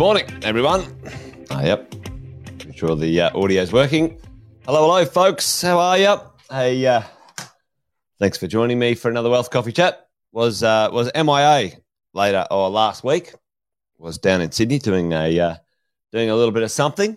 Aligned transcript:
morning, 0.00 0.24
everyone. 0.44 0.82
Oh, 1.50 1.60
yep. 1.60 1.94
Pretty 2.58 2.72
sure 2.72 2.96
the 2.96 3.20
uh, 3.20 3.36
audio's 3.36 3.70
working. 3.70 4.18
Hello, 4.64 4.80
hello, 4.80 5.04
folks. 5.04 5.60
How 5.60 5.78
are 5.78 5.98
you? 5.98 6.16
Hey, 6.50 6.86
uh, 6.86 7.02
thanks 8.18 8.38
for 8.38 8.46
joining 8.46 8.78
me 8.78 8.94
for 8.94 9.10
another 9.10 9.28
Wealth 9.28 9.50
Coffee 9.50 9.72
Chat. 9.72 10.08
Was 10.32 10.62
uh, 10.62 10.88
was 10.90 11.10
MIA 11.14 11.72
later 12.14 12.46
or 12.50 12.70
last 12.70 13.04
week? 13.04 13.34
Was 13.98 14.16
down 14.16 14.40
in 14.40 14.50
Sydney 14.52 14.78
doing 14.78 15.12
a 15.12 15.38
uh, 15.38 15.56
doing 16.12 16.30
a 16.30 16.34
little 16.34 16.52
bit 16.52 16.62
of 16.62 16.70
something, 16.70 17.14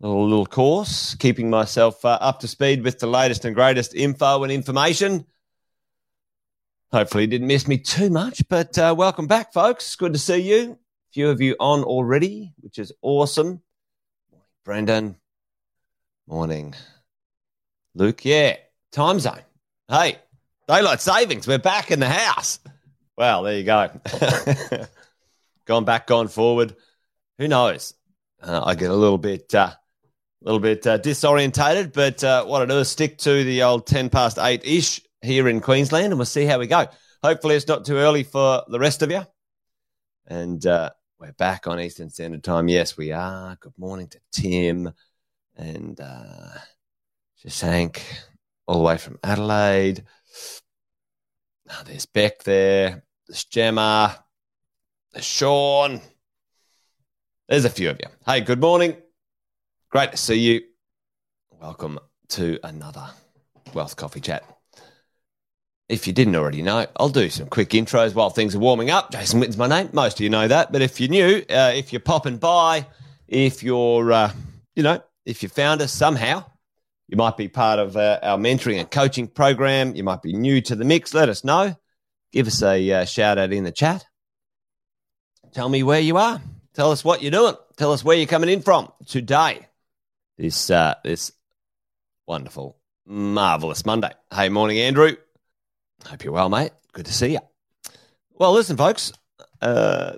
a 0.00 0.06
little, 0.06 0.26
little 0.26 0.46
course, 0.46 1.14
keeping 1.14 1.50
myself 1.50 2.02
uh, 2.06 2.16
up 2.22 2.40
to 2.40 2.48
speed 2.48 2.84
with 2.84 3.00
the 3.00 3.06
latest 3.06 3.44
and 3.44 3.54
greatest 3.54 3.94
info 3.94 4.44
and 4.44 4.50
information. 4.50 5.26
Hopefully, 6.90 7.24
you 7.24 7.28
didn't 7.28 7.48
miss 7.48 7.68
me 7.68 7.76
too 7.76 8.08
much, 8.08 8.48
but 8.48 8.78
uh, 8.78 8.94
welcome 8.96 9.26
back, 9.26 9.52
folks. 9.52 9.94
Good 9.94 10.14
to 10.14 10.18
see 10.18 10.38
you 10.38 10.78
few 11.18 11.30
of 11.30 11.40
you 11.40 11.56
on 11.58 11.82
already, 11.82 12.52
which 12.60 12.78
is 12.78 12.92
awesome. 13.02 13.60
Brendan. 14.64 15.16
Morning. 16.28 16.76
Luke, 17.96 18.24
yeah. 18.24 18.54
Time 18.92 19.18
zone. 19.18 19.42
Hey, 19.88 20.18
daylight 20.68 21.00
savings. 21.00 21.48
We're 21.48 21.58
back 21.58 21.90
in 21.90 21.98
the 21.98 22.08
house. 22.08 22.60
Well, 23.16 23.42
there 23.42 23.58
you 23.58 23.64
go. 23.64 23.90
gone 25.66 25.84
back, 25.84 26.06
gone 26.06 26.28
forward. 26.28 26.76
Who 27.38 27.48
knows? 27.48 27.94
Uh, 28.40 28.62
I 28.64 28.76
get 28.76 28.92
a 28.92 28.94
little 28.94 29.18
bit, 29.18 29.52
uh, 29.56 29.72
a 29.72 30.44
little 30.44 30.60
bit 30.60 30.86
uh, 30.86 31.00
disorientated, 31.00 31.92
but 31.92 32.22
uh, 32.22 32.44
what 32.44 32.62
I 32.62 32.66
do 32.66 32.78
is 32.78 32.88
stick 32.90 33.18
to 33.18 33.42
the 33.42 33.64
old 33.64 33.88
ten 33.88 34.08
past 34.08 34.38
eight 34.38 34.64
ish 34.64 35.00
here 35.22 35.48
in 35.48 35.60
Queensland, 35.60 36.12
and 36.12 36.16
we'll 36.16 36.26
see 36.26 36.44
how 36.44 36.60
we 36.60 36.68
go. 36.68 36.86
Hopefully, 37.24 37.56
it's 37.56 37.66
not 37.66 37.84
too 37.84 37.96
early 37.96 38.22
for 38.22 38.62
the 38.68 38.78
rest 38.78 39.02
of 39.02 39.10
you. 39.10 39.22
And 40.28 40.64
uh, 40.64 40.90
we're 41.18 41.32
back 41.32 41.66
on 41.66 41.80
Eastern 41.80 42.10
Standard 42.10 42.44
Time. 42.44 42.68
Yes, 42.68 42.96
we 42.96 43.10
are. 43.10 43.56
Good 43.60 43.76
morning 43.76 44.06
to 44.08 44.20
Tim 44.30 44.92
and 45.56 45.98
uh, 46.00 46.50
Shashank, 47.44 48.00
all 48.66 48.78
the 48.78 48.84
way 48.84 48.98
from 48.98 49.18
Adelaide. 49.24 50.04
Oh, 51.70 51.82
there's 51.84 52.06
Beck 52.06 52.44
there. 52.44 53.02
There's 53.26 53.44
Gemma. 53.44 54.24
There's 55.12 55.24
Sean. 55.24 56.00
There's 57.48 57.64
a 57.64 57.70
few 57.70 57.90
of 57.90 57.98
you. 58.00 58.10
Hey, 58.24 58.40
good 58.40 58.60
morning. 58.60 58.96
Great 59.90 60.12
to 60.12 60.16
see 60.16 60.38
you. 60.38 60.60
Welcome 61.50 61.98
to 62.28 62.60
another 62.62 63.10
Wealth 63.74 63.96
Coffee 63.96 64.20
Chat 64.20 64.44
if 65.88 66.06
you 66.06 66.12
didn't 66.12 66.36
already 66.36 66.62
know, 66.62 66.86
I'll 66.96 67.08
do 67.08 67.30
some 67.30 67.48
quick 67.48 67.70
intros 67.70 68.14
while 68.14 68.30
things 68.30 68.54
are 68.54 68.58
warming 68.58 68.90
up. 68.90 69.10
Jason 69.10 69.40
Witten's 69.40 69.56
my 69.56 69.66
name. 69.66 69.88
Most 69.92 70.18
of 70.18 70.20
you 70.20 70.30
know 70.30 70.46
that. 70.46 70.70
But 70.70 70.82
if 70.82 71.00
you're 71.00 71.08
new, 71.08 71.44
uh, 71.48 71.72
if 71.74 71.92
you're 71.92 72.00
popping 72.00 72.36
by, 72.36 72.86
if 73.26 73.62
you're, 73.62 74.12
uh, 74.12 74.32
you 74.76 74.82
know, 74.82 75.02
if 75.24 75.42
you 75.42 75.48
found 75.48 75.80
us 75.80 75.92
somehow, 75.92 76.44
you 77.08 77.16
might 77.16 77.38
be 77.38 77.48
part 77.48 77.78
of 77.78 77.96
uh, 77.96 78.18
our 78.22 78.36
mentoring 78.36 78.78
and 78.78 78.90
coaching 78.90 79.28
program. 79.28 79.94
You 79.94 80.04
might 80.04 80.20
be 80.20 80.34
new 80.34 80.60
to 80.62 80.76
the 80.76 80.84
mix. 80.84 81.14
Let 81.14 81.30
us 81.30 81.42
know. 81.42 81.74
Give 82.32 82.46
us 82.46 82.62
a 82.62 82.92
uh, 82.92 83.04
shout 83.06 83.38
out 83.38 83.52
in 83.52 83.64
the 83.64 83.72
chat. 83.72 84.04
Tell 85.52 85.70
me 85.70 85.82
where 85.82 86.00
you 86.00 86.18
are. 86.18 86.42
Tell 86.74 86.92
us 86.92 87.02
what 87.02 87.22
you're 87.22 87.30
doing. 87.30 87.54
Tell 87.78 87.92
us 87.92 88.04
where 88.04 88.16
you're 88.16 88.26
coming 88.26 88.50
in 88.50 88.60
from 88.60 88.92
today. 89.06 89.66
This 90.36 90.68
uh, 90.70 90.96
this 91.02 91.32
wonderful, 92.26 92.78
marvelous 93.06 93.86
Monday. 93.86 94.12
Hey, 94.30 94.50
morning, 94.50 94.78
Andrew. 94.78 95.16
Hope 96.06 96.24
you're 96.24 96.32
well, 96.32 96.48
mate. 96.48 96.72
Good 96.92 97.06
to 97.06 97.12
see 97.12 97.32
you. 97.32 97.40
Well, 98.32 98.52
listen, 98.52 98.76
folks. 98.76 99.12
Uh, 99.60 100.14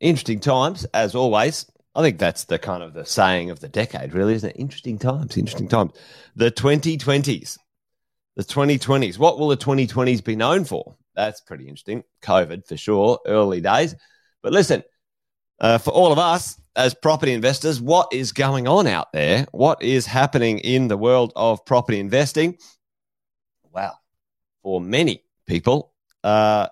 interesting 0.00 0.40
times, 0.40 0.84
as 0.94 1.14
always. 1.14 1.66
I 1.94 2.02
think 2.02 2.18
that's 2.18 2.44
the 2.44 2.58
kind 2.58 2.82
of 2.82 2.94
the 2.94 3.04
saying 3.04 3.50
of 3.50 3.60
the 3.60 3.68
decade, 3.68 4.12
really, 4.14 4.34
isn't 4.34 4.50
it? 4.50 4.56
Interesting 4.58 4.98
times, 4.98 5.36
interesting 5.36 5.68
times. 5.68 5.92
The 6.36 6.50
2020s. 6.50 7.58
The 8.36 8.44
2020s. 8.44 9.18
What 9.18 9.38
will 9.38 9.48
the 9.48 9.56
2020s 9.56 10.22
be 10.22 10.36
known 10.36 10.64
for? 10.64 10.96
That's 11.16 11.40
pretty 11.40 11.64
interesting. 11.64 12.04
COVID, 12.22 12.66
for 12.66 12.76
sure, 12.76 13.18
early 13.26 13.60
days. 13.60 13.96
But 14.42 14.52
listen, 14.52 14.84
uh, 15.60 15.78
for 15.78 15.90
all 15.90 16.12
of 16.12 16.18
us 16.18 16.60
as 16.76 16.94
property 16.94 17.32
investors, 17.32 17.80
what 17.80 18.12
is 18.12 18.30
going 18.30 18.68
on 18.68 18.86
out 18.86 19.12
there? 19.12 19.46
What 19.50 19.82
is 19.82 20.06
happening 20.06 20.60
in 20.60 20.86
the 20.86 20.96
world 20.96 21.32
of 21.34 21.64
property 21.64 21.98
investing? 21.98 22.58
For 24.68 24.82
many 24.82 25.22
people, 25.46 25.94
uh, 26.22 26.68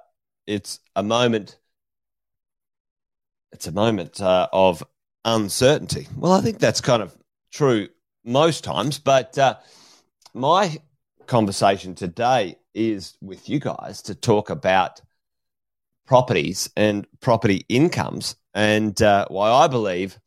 it's 0.47 0.81
a 0.95 1.03
moment. 1.03 1.59
It's 3.53 3.69
a 3.69 3.73
moment 3.73 4.21
uh, 4.21 4.49
of 4.53 4.85
uncertainty. 5.25 6.07
Well, 6.15 6.33
I 6.33 6.43
think 6.43 6.59
that's 6.59 6.83
kind 6.83 7.03
of 7.03 7.17
true 7.51 7.89
most 8.23 8.65
times, 8.65 8.99
but 8.99 9.39
uh, 9.39 9.57
my 10.35 10.77
conversation 11.27 11.95
today 11.95 12.59
is 12.75 13.17
with 13.23 13.49
you 13.49 13.61
guys 13.61 14.03
to 14.03 14.15
talk 14.15 14.51
about 14.51 15.01
properties 16.07 16.69
and 16.77 17.07
property 17.21 17.65
incomes 17.71 18.37
and 18.53 19.01
uh, 19.01 19.25
why 19.29 19.51
I 19.51 19.69
believe 19.69 20.19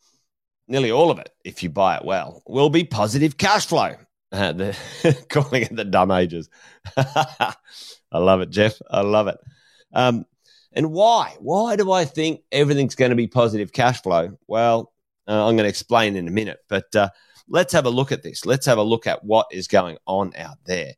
nearly 0.68 0.90
all 0.90 1.12
of 1.12 1.19
it, 1.19 1.30
if 1.46 1.62
you 1.62 1.69
buy 1.69 1.97
it 1.97 2.03
well, 2.03 2.41
will 2.47 2.72
be 2.72 2.84
positive 2.84 3.38
cash 3.38 3.68
flow. 3.68 3.96
The, 4.40 4.78
calling 5.30 5.64
it 5.64 5.76
the 5.76 5.86
dumb 5.86 6.12
ages. 6.12 6.50
I 6.98 7.56
love 8.14 8.42
it, 8.42 8.52
Jeff. 8.52 8.80
I 8.90 9.02
love 9.02 9.28
it. 9.28 9.40
Um, 9.92 10.26
and 10.72 10.92
why? 10.92 11.36
Why 11.40 11.76
do 11.76 11.92
I 11.92 12.06
think 12.06 12.42
everything's 12.52 12.94
going 12.94 13.10
to 13.10 13.16
be 13.16 13.28
positive 13.28 13.74
cash 13.74 14.04
flow? 14.04 14.38
Well, 14.48 14.94
uh, 15.28 15.48
I'm 15.48 15.56
going 15.56 15.66
to 15.66 15.70
explain 15.70 16.16
in 16.16 16.28
a 16.28 16.32
minute, 16.32 16.60
but 16.70 16.96
uh, 16.96 17.10
let's 17.48 17.74
have 17.74 17.86
a 17.86 17.90
look 17.90 18.12
at 18.12 18.22
this. 18.22 18.46
Let's 18.46 18.68
have 18.68 18.78
a 18.78 18.84
look 18.84 19.08
at 19.08 19.24
what 19.24 19.48
is 19.52 19.68
going 19.68 19.98
on 20.06 20.34
out 20.36 20.58
there 20.66 20.94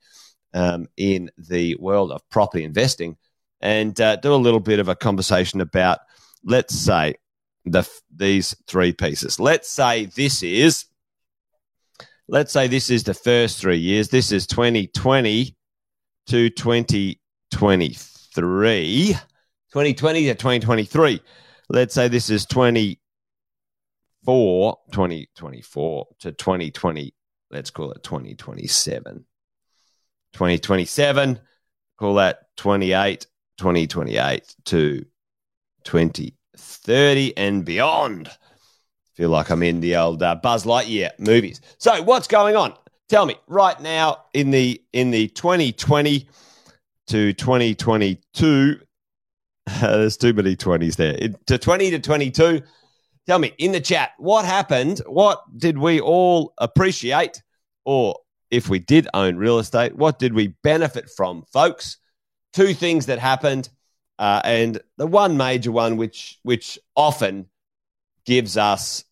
um, 0.53 0.87
in 0.97 1.31
the 1.37 1.75
world 1.75 2.11
of 2.11 2.27
property 2.29 2.63
investing 2.63 3.17
and 3.61 3.99
uh, 4.01 4.17
do 4.17 4.33
a 4.33 4.35
little 4.35 4.59
bit 4.59 4.79
of 4.79 4.89
a 4.89 4.95
conversation 4.95 5.61
about, 5.61 5.99
let's 6.43 6.75
say, 6.75 7.15
the 7.65 7.87
these 8.13 8.55
three 8.67 8.91
pieces. 8.91 9.39
Let's 9.39 9.69
say 9.69 10.05
this 10.05 10.43
is 10.43 10.85
let's 12.27 12.53
say 12.53 12.67
this 12.67 12.89
is 12.89 13.03
the 13.03 13.13
first 13.13 13.59
three 13.59 13.77
years. 13.77 14.09
This 14.09 14.31
is 14.31 14.47
2020 14.47 15.55
to 16.27 16.49
2023. 16.49 19.17
2020 19.71 20.25
to 20.25 20.35
2023. 20.35 21.21
Let's 21.69 21.93
say 21.93 22.07
this 22.07 22.29
is 22.29 22.45
24, 22.45 24.77
2024 24.91 26.07
to 26.19 26.31
2020. 26.31 27.13
Let's 27.49 27.69
call 27.69 27.91
it 27.91 28.01
2027. 28.03 29.25
2027, 30.33 31.39
call 31.97 32.13
that 32.15 32.55
28, 32.57 33.27
2028 33.57 34.55
to 34.65 35.05
2030 35.83 37.37
and 37.37 37.65
beyond. 37.65 38.29
Feel 39.21 39.29
like 39.29 39.51
I'm 39.51 39.61
in 39.61 39.81
the 39.81 39.97
old 39.97 40.23
uh, 40.23 40.33
Buzz 40.33 40.65
Lightyear 40.65 41.11
movies. 41.19 41.61
So 41.77 42.01
what's 42.01 42.27
going 42.27 42.55
on? 42.55 42.73
Tell 43.07 43.27
me 43.27 43.35
right 43.45 43.79
now 43.79 44.23
in 44.33 44.49
the 44.49 44.81
in 44.93 45.11
the 45.11 45.27
2020 45.27 46.27
to 47.05 47.31
2022. 47.31 48.79
Uh, 49.69 49.79
there's 49.79 50.17
too 50.17 50.33
many 50.33 50.55
20s 50.55 50.95
there. 50.95 51.13
It, 51.19 51.45
to 51.45 51.59
20 51.59 51.91
to 51.91 51.99
22. 51.99 52.63
Tell 53.27 53.37
me 53.37 53.53
in 53.59 53.73
the 53.73 53.79
chat 53.79 54.13
what 54.17 54.43
happened. 54.43 55.03
What 55.05 55.43
did 55.55 55.77
we 55.77 56.01
all 56.01 56.55
appreciate, 56.57 57.43
or 57.85 58.17
if 58.49 58.69
we 58.69 58.79
did 58.79 59.07
own 59.13 59.35
real 59.35 59.59
estate, 59.59 59.95
what 59.95 60.17
did 60.17 60.33
we 60.33 60.55
benefit 60.63 61.11
from, 61.15 61.43
folks? 61.53 61.97
Two 62.53 62.73
things 62.73 63.05
that 63.05 63.19
happened, 63.19 63.69
uh, 64.17 64.41
and 64.43 64.81
the 64.97 65.05
one 65.05 65.37
major 65.37 65.71
one, 65.71 65.97
which 65.97 66.39
which 66.41 66.79
often 66.95 67.45
gives 68.25 68.57
us 68.57 69.03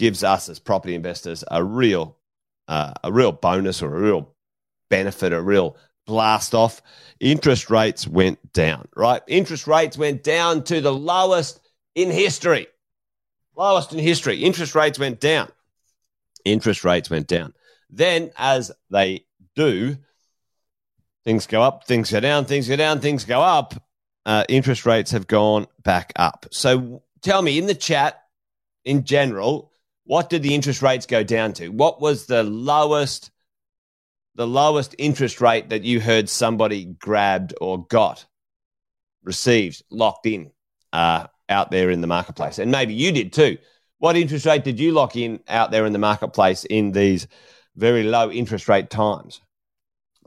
gives 0.00 0.24
us 0.24 0.48
as 0.48 0.58
property 0.58 0.94
investors 0.94 1.44
a 1.50 1.62
real 1.62 2.16
uh, 2.66 2.94
a 3.04 3.12
real 3.12 3.32
bonus 3.32 3.82
or 3.82 3.94
a 3.94 4.00
real 4.00 4.34
benefit, 4.88 5.32
a 5.32 5.40
real 5.40 5.76
blast 6.06 6.54
off. 6.54 6.80
Interest 7.20 7.68
rates 7.68 8.08
went 8.08 8.52
down, 8.54 8.88
right? 8.96 9.20
Interest 9.26 9.66
rates 9.66 9.98
went 9.98 10.22
down 10.22 10.64
to 10.64 10.80
the 10.80 10.92
lowest 10.92 11.60
in 11.94 12.10
history. 12.10 12.66
Lowest 13.54 13.92
in 13.92 13.98
history. 13.98 14.38
Interest 14.38 14.74
rates 14.74 14.98
went 14.98 15.20
down. 15.20 15.52
Interest 16.46 16.82
rates 16.82 17.10
went 17.10 17.26
down. 17.26 17.52
Then, 17.90 18.30
as 18.38 18.72
they 18.88 19.26
do, 19.54 19.98
things 21.24 21.46
go 21.46 21.60
up, 21.60 21.86
things 21.86 22.10
go 22.10 22.20
down, 22.20 22.46
things 22.46 22.68
go 22.68 22.76
down, 22.76 23.00
things 23.00 23.24
go 23.24 23.42
up. 23.42 23.74
Uh, 24.24 24.44
interest 24.48 24.86
rates 24.86 25.10
have 25.10 25.26
gone 25.26 25.66
back 25.82 26.12
up. 26.16 26.46
So, 26.52 27.02
tell 27.20 27.42
me 27.42 27.58
in 27.58 27.66
the 27.66 27.74
chat, 27.74 28.22
in 28.84 29.04
general, 29.04 29.69
what 30.10 30.28
did 30.28 30.42
the 30.42 30.56
interest 30.56 30.82
rates 30.82 31.06
go 31.06 31.22
down 31.22 31.52
to? 31.52 31.68
What 31.68 32.00
was 32.00 32.26
the 32.26 32.42
lowest 32.42 33.30
the 34.34 34.46
lowest 34.46 34.96
interest 34.98 35.40
rate 35.40 35.68
that 35.68 35.84
you 35.84 36.00
heard 36.00 36.28
somebody 36.28 36.84
grabbed 36.84 37.54
or 37.60 37.86
got, 37.86 38.26
received, 39.22 39.84
locked 39.88 40.26
in? 40.26 40.50
Uh, 40.92 41.28
out 41.48 41.70
there 41.70 41.90
in 41.90 42.00
the 42.00 42.08
marketplace, 42.08 42.58
and 42.58 42.72
maybe 42.72 42.92
you 42.92 43.12
did 43.12 43.32
too. 43.32 43.56
What 43.98 44.16
interest 44.16 44.46
rate 44.46 44.64
did 44.64 44.80
you 44.80 44.90
lock 44.90 45.14
in 45.14 45.38
out 45.46 45.70
there 45.70 45.86
in 45.86 45.92
the 45.92 45.98
marketplace 46.00 46.64
in 46.64 46.90
these 46.90 47.28
very 47.76 48.02
low 48.02 48.32
interest 48.32 48.68
rate 48.68 48.90
times? 48.90 49.40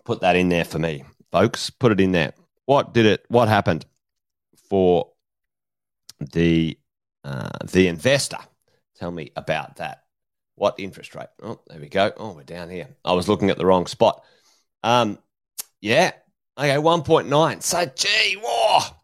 Put 0.06 0.22
that 0.22 0.38
in 0.38 0.48
there 0.48 0.64
for 0.64 0.80
me, 0.80 1.04
folks. 1.30 1.70
Put 1.70 1.92
it 1.92 2.00
in 2.00 2.14
there. 2.14 2.32
What 2.66 2.94
did 2.94 3.06
it? 3.06 3.26
What 3.28 3.50
happened 3.50 3.86
for 4.70 5.10
the 6.32 6.78
uh, 7.26 7.50
the 7.70 7.88
investor? 7.88 8.38
Tell 9.04 9.12
me 9.12 9.34
about 9.36 9.76
that. 9.76 10.06
What 10.56 10.76
interest 10.80 11.14
rate? 11.14 11.28
Oh, 11.42 11.60
there 11.68 11.78
we 11.78 11.90
go. 11.90 12.14
Oh, 12.16 12.32
we're 12.32 12.44
down 12.44 12.70
here. 12.70 12.88
I 13.04 13.12
was 13.12 13.28
looking 13.28 13.50
at 13.50 13.58
the 13.58 13.66
wrong 13.66 13.86
spot. 13.86 14.24
Um, 14.82 15.20
yeah. 15.82 16.12
Okay, 16.58 16.76
1.9. 16.76 17.64
So, 17.64 17.86
gee, 17.86 18.38
whoa. 18.42 18.96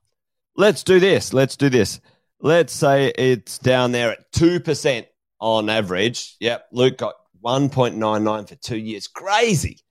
Let's 0.56 0.84
do 0.84 1.01
this. 1.01 1.34
Let's 1.34 1.57
do 1.57 1.68
this. 1.68 2.00
Let's 2.40 2.72
say 2.72 3.07
it's 3.07 3.57
down 3.57 3.92
there 3.92 4.12
at 4.12 4.31
2% 4.31 5.06
on 5.42 5.69
average. 5.69 6.38
Yep. 6.40 6.68
Luke 6.72 6.98
got 6.98 7.16
1.99 7.44 8.48
for 8.48 8.56
two 8.56 8.78
years. 8.78 9.10
Crazy. 9.10 9.81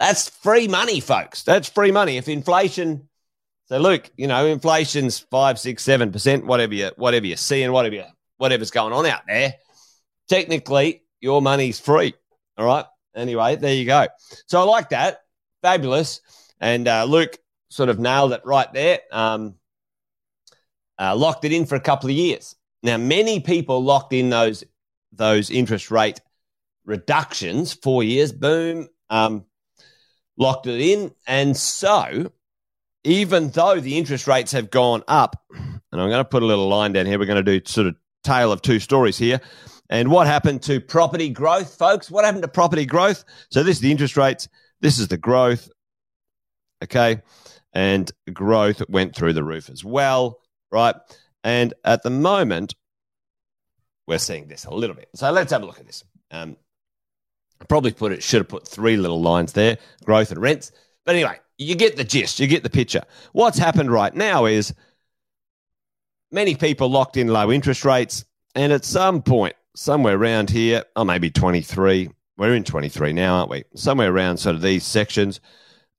That's 0.00 0.28
free 0.28 0.66
money, 0.66 0.98
folks. 0.98 1.44
That's 1.44 1.68
free 1.68 1.92
money. 1.92 2.16
If 2.16 2.28
inflation, 2.28 3.08
so 3.66 3.78
Luke, 3.78 4.10
you 4.16 4.26
know, 4.26 4.44
inflation's 4.44 5.20
five, 5.20 5.60
six, 5.60 5.84
seven 5.84 6.10
percent, 6.10 6.46
whatever 6.46 6.74
you 6.74 6.90
whatever 6.96 7.26
you're 7.26 7.36
seeing, 7.36 7.70
whatever 7.70 7.94
you, 7.94 8.04
whatever's 8.42 8.72
going 8.72 8.92
on 8.92 9.06
out 9.06 9.22
there. 9.28 9.54
Technically, 10.28 11.04
your 11.20 11.40
money's 11.40 11.78
free. 11.78 12.12
All 12.58 12.66
right. 12.66 12.84
Anyway, 13.14 13.54
there 13.54 13.72
you 13.72 13.86
go. 13.86 14.08
So 14.46 14.60
I 14.60 14.64
like 14.64 14.88
that. 14.88 15.20
Fabulous. 15.62 16.20
And 16.58 16.88
uh, 16.88 17.04
Luke 17.04 17.38
sort 17.70 17.88
of 17.88 18.00
nailed 18.00 18.32
it 18.32 18.42
right 18.44 18.70
there. 18.72 18.98
Um, 19.12 19.54
uh, 20.98 21.14
locked 21.14 21.44
it 21.44 21.52
in 21.52 21.66
for 21.66 21.76
a 21.76 21.80
couple 21.80 22.10
of 22.10 22.16
years. 22.16 22.56
Now, 22.82 22.96
many 22.96 23.38
people 23.38 23.84
locked 23.84 24.12
in 24.12 24.28
those 24.30 24.64
those 25.12 25.48
interest 25.48 25.92
rate 25.92 26.20
reductions, 26.84 27.74
four 27.74 28.02
years, 28.02 28.32
boom, 28.32 28.88
um, 29.08 29.44
locked 30.36 30.66
it 30.66 30.80
in. 30.80 31.12
And 31.28 31.56
so, 31.56 32.32
even 33.04 33.50
though 33.50 33.78
the 33.78 33.98
interest 33.98 34.26
rates 34.26 34.50
have 34.50 34.70
gone 34.70 35.04
up, 35.06 35.40
and 35.50 35.80
I'm 35.92 36.08
going 36.08 36.18
to 36.18 36.24
put 36.24 36.42
a 36.42 36.46
little 36.46 36.68
line 36.68 36.92
down 36.92 37.06
here, 37.06 37.20
we're 37.20 37.26
going 37.26 37.44
to 37.44 37.60
do 37.60 37.64
sort 37.64 37.86
of 37.86 37.94
tale 38.22 38.52
of 38.52 38.62
two 38.62 38.78
stories 38.78 39.18
here. 39.18 39.40
And 39.90 40.10
what 40.10 40.26
happened 40.26 40.62
to 40.62 40.80
property 40.80 41.28
growth, 41.28 41.76
folks? 41.76 42.10
What 42.10 42.24
happened 42.24 42.42
to 42.42 42.48
property 42.48 42.86
growth? 42.86 43.24
So, 43.50 43.62
this 43.62 43.76
is 43.76 43.82
the 43.82 43.90
interest 43.90 44.16
rates, 44.16 44.48
this 44.80 44.98
is 44.98 45.08
the 45.08 45.18
growth. 45.18 45.70
Okay. 46.82 47.22
And 47.72 48.10
growth 48.32 48.82
went 48.88 49.16
through 49.16 49.32
the 49.32 49.44
roof 49.44 49.70
as 49.70 49.84
well, 49.84 50.40
right? 50.70 50.94
And 51.42 51.72
at 51.84 52.02
the 52.02 52.10
moment, 52.10 52.74
we're 54.06 54.18
seeing 54.18 54.48
this 54.48 54.64
a 54.64 54.74
little 54.74 54.96
bit. 54.96 55.08
So 55.14 55.30
let's 55.30 55.52
have 55.52 55.62
a 55.62 55.66
look 55.66 55.80
at 55.80 55.86
this. 55.86 56.04
Um, 56.30 56.56
I 57.60 57.64
probably 57.64 57.92
put 57.92 58.12
it, 58.12 58.22
should 58.22 58.40
have 58.40 58.48
put 58.48 58.66
three 58.66 58.96
little 58.96 59.22
lines 59.22 59.52
there 59.52 59.78
growth 60.04 60.30
and 60.30 60.40
rents. 60.40 60.72
But 61.04 61.14
anyway, 61.14 61.38
you 61.58 61.74
get 61.74 61.96
the 61.96 62.04
gist, 62.04 62.40
you 62.40 62.46
get 62.46 62.62
the 62.62 62.70
picture. 62.70 63.02
What's 63.32 63.58
happened 63.58 63.90
right 63.90 64.14
now 64.14 64.46
is 64.46 64.74
many 66.32 66.54
people 66.54 66.90
locked 66.90 67.16
in 67.16 67.28
low 67.28 67.52
interest 67.52 67.84
rates. 67.84 68.24
And 68.54 68.72
at 68.72 68.84
some 68.84 69.22
point, 69.22 69.54
somewhere 69.76 70.16
around 70.16 70.50
here, 70.50 70.80
or 70.96 71.02
oh, 71.02 71.04
maybe 71.04 71.30
23, 71.30 72.10
we're 72.36 72.54
in 72.54 72.64
23 72.64 73.12
now, 73.12 73.36
aren't 73.36 73.50
we? 73.50 73.64
Somewhere 73.74 74.12
around 74.12 74.38
sort 74.38 74.56
of 74.56 74.62
these 74.62 74.84
sections, 74.84 75.40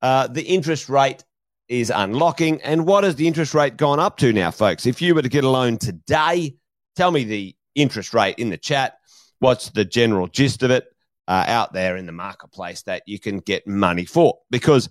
uh, 0.02 0.28
the 0.28 0.44
interest 0.44 0.90
rate 0.90 1.24
is 1.70 1.90
unlocking. 1.90 2.62
And 2.62 2.86
what 2.86 3.04
has 3.04 3.16
the 3.16 3.28
interest 3.28 3.54
rate 3.54 3.78
gone 3.78 4.00
up 4.00 4.18
to 4.18 4.34
now, 4.34 4.52
folks? 4.52 4.86
If 4.86 5.02
you 5.02 5.16
were 5.16 5.22
to 5.22 5.30
get 5.30 5.44
a 5.44 5.50
loan 5.50 5.78
today, 5.78 6.56
tell 6.96 7.12
me 7.12 7.24
the 7.24 7.56
interest 7.76 8.14
rate 8.14 8.38
in 8.38 8.50
the 8.50 8.58
chat. 8.58 8.98
What's 9.40 9.70
the 9.70 9.86
general 9.86 10.28
gist 10.28 10.64
of 10.64 10.72
it 10.72 10.86
uh, 11.28 11.46
out 11.48 11.74
there 11.74 11.98
in 11.98 12.06
the 12.06 12.12
marketplace 12.12 12.84
that 12.84 13.04
you 13.08 13.20
can 13.20 13.40
get 13.40 13.68
money 13.68 14.06
for? 14.06 14.40
Because 14.50 14.90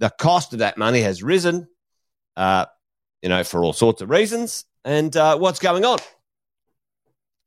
the 0.00 0.10
cost 0.10 0.52
of 0.52 0.58
that 0.58 0.76
money 0.76 1.00
has 1.00 1.22
risen, 1.22 1.68
uh, 2.36 2.66
you 3.24 3.30
know, 3.30 3.42
for 3.42 3.64
all 3.64 3.72
sorts 3.72 4.02
of 4.02 4.10
reasons. 4.10 4.66
And 4.84 5.16
uh, 5.16 5.38
what's 5.38 5.58
going 5.58 5.84
on? 5.86 5.98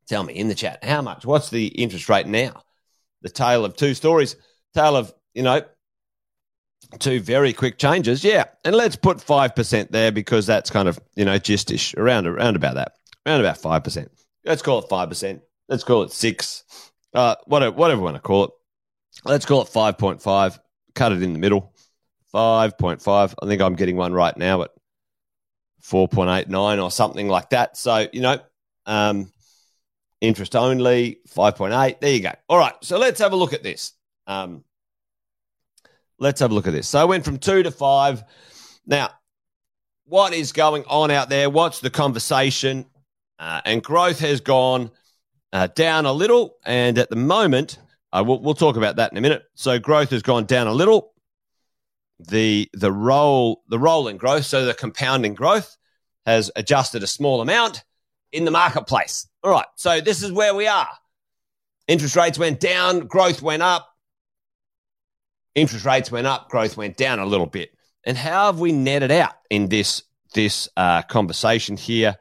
Tell 0.07 0.23
me 0.23 0.33
in 0.33 0.47
the 0.47 0.55
chat 0.55 0.83
how 0.83 1.03
much? 1.03 1.23
What's 1.23 1.51
the 1.51 1.67
interest 1.67 2.09
rate 2.09 2.25
now? 2.25 2.63
The 3.21 3.29
tale 3.29 3.63
of 3.63 3.75
two 3.75 3.93
stories, 3.93 4.35
tale 4.73 4.95
of, 4.95 5.13
you 5.35 5.43
know, 5.43 5.61
two 6.97 7.19
very 7.19 7.53
quick 7.53 7.77
changes. 7.77 8.23
Yeah. 8.23 8.45
And 8.65 8.75
let's 8.75 8.95
put 8.95 9.17
5% 9.17 9.91
there 9.91 10.11
because 10.11 10.47
that's 10.47 10.71
kind 10.71 10.89
of, 10.89 10.99
you 11.15 11.25
know, 11.25 11.37
gistish 11.37 11.95
around, 11.95 12.25
around 12.25 12.55
about 12.55 12.73
that, 12.73 12.93
around 13.27 13.41
about 13.41 13.59
5%. 13.59 14.07
Let's 14.45 14.63
call 14.63 14.79
it 14.79 14.89
5%. 14.89 15.41
Let's 15.69 15.83
call 15.83 16.01
it 16.03 16.11
six, 16.11 16.63
uh, 17.13 17.35
whatever, 17.45 17.75
whatever 17.75 18.01
we 18.01 18.05
want 18.05 18.15
to 18.15 18.21
call 18.21 18.45
it. 18.45 18.51
Let's 19.25 19.45
call 19.45 19.61
it 19.61 19.67
5.5. 19.67 20.59
Cut 20.95 21.11
it 21.11 21.21
in 21.21 21.33
the 21.33 21.39
middle. 21.39 21.75
5.5. 22.33 23.33
I 23.39 23.45
think 23.45 23.61
I'm 23.61 23.75
getting 23.75 23.97
one 23.97 24.13
right 24.13 24.35
now 24.35 24.63
at 24.63 24.71
4.89 25.87 26.83
or 26.83 26.91
something 26.91 27.27
like 27.27 27.51
that. 27.51 27.77
So, 27.77 28.07
you 28.11 28.21
know, 28.21 28.39
um, 28.85 29.31
interest 30.19 30.55
only, 30.55 31.19
5.8. 31.29 31.99
There 32.01 32.13
you 32.13 32.21
go. 32.21 32.33
All 32.49 32.57
right. 32.57 32.73
So 32.81 32.97
let's 32.97 33.19
have 33.19 33.31
a 33.31 33.35
look 33.35 33.53
at 33.53 33.63
this. 33.63 33.93
Um, 34.25 34.63
let's 36.19 36.41
have 36.41 36.51
a 36.51 36.53
look 36.53 36.67
at 36.67 36.73
this. 36.73 36.89
So 36.89 36.99
I 36.99 37.05
went 37.05 37.23
from 37.23 37.37
two 37.37 37.63
to 37.63 37.71
five. 37.71 38.23
Now, 38.85 39.11
what 40.05 40.33
is 40.33 40.51
going 40.51 40.83
on 40.87 41.09
out 41.11 41.29
there? 41.29 41.49
What's 41.49 41.79
the 41.79 41.89
conversation? 41.89 42.85
Uh, 43.39 43.61
and 43.65 43.83
growth 43.83 44.19
has 44.19 44.41
gone 44.41 44.91
uh, 45.53 45.67
down 45.67 46.05
a 46.05 46.11
little. 46.11 46.57
And 46.65 46.97
at 46.97 47.09
the 47.09 47.15
moment, 47.15 47.77
uh, 48.11 48.23
we'll, 48.25 48.41
we'll 48.41 48.55
talk 48.55 48.75
about 48.75 48.97
that 48.97 49.11
in 49.11 49.17
a 49.17 49.21
minute. 49.21 49.43
So 49.55 49.79
growth 49.79 50.09
has 50.09 50.21
gone 50.21 50.45
down 50.45 50.67
a 50.67 50.73
little. 50.73 51.13
The 52.19 52.69
the 52.73 52.91
roll 52.91 53.63
the 53.67 53.79
rolling 53.79 54.17
growth, 54.17 54.45
so 54.45 54.65
the 54.65 54.73
compounding 54.73 55.33
growth, 55.33 55.77
has 56.25 56.51
adjusted 56.55 57.03
a 57.03 57.07
small 57.07 57.41
amount 57.41 57.83
in 58.31 58.45
the 58.45 58.51
marketplace. 58.51 59.27
All 59.43 59.51
right, 59.51 59.67
so 59.75 60.01
this 60.01 60.23
is 60.23 60.31
where 60.31 60.55
we 60.55 60.67
are. 60.67 60.89
Interest 61.87 62.15
rates 62.15 62.39
went 62.39 62.59
down, 62.59 63.07
growth 63.07 63.41
went 63.41 63.63
up. 63.63 63.87
Interest 65.55 65.85
rates 65.85 66.11
went 66.11 66.27
up, 66.27 66.49
growth 66.49 66.75
went 66.75 66.97
down 66.97 67.19
a 67.19 67.25
little 67.25 67.45
bit. 67.45 67.69
And 68.03 68.17
how 68.17 68.47
have 68.47 68.59
we 68.59 68.71
netted 68.71 69.11
out 69.11 69.35
in 69.49 69.69
this 69.69 70.03
this 70.33 70.67
uh, 70.75 71.03
conversation 71.03 71.77
here? 71.77 72.17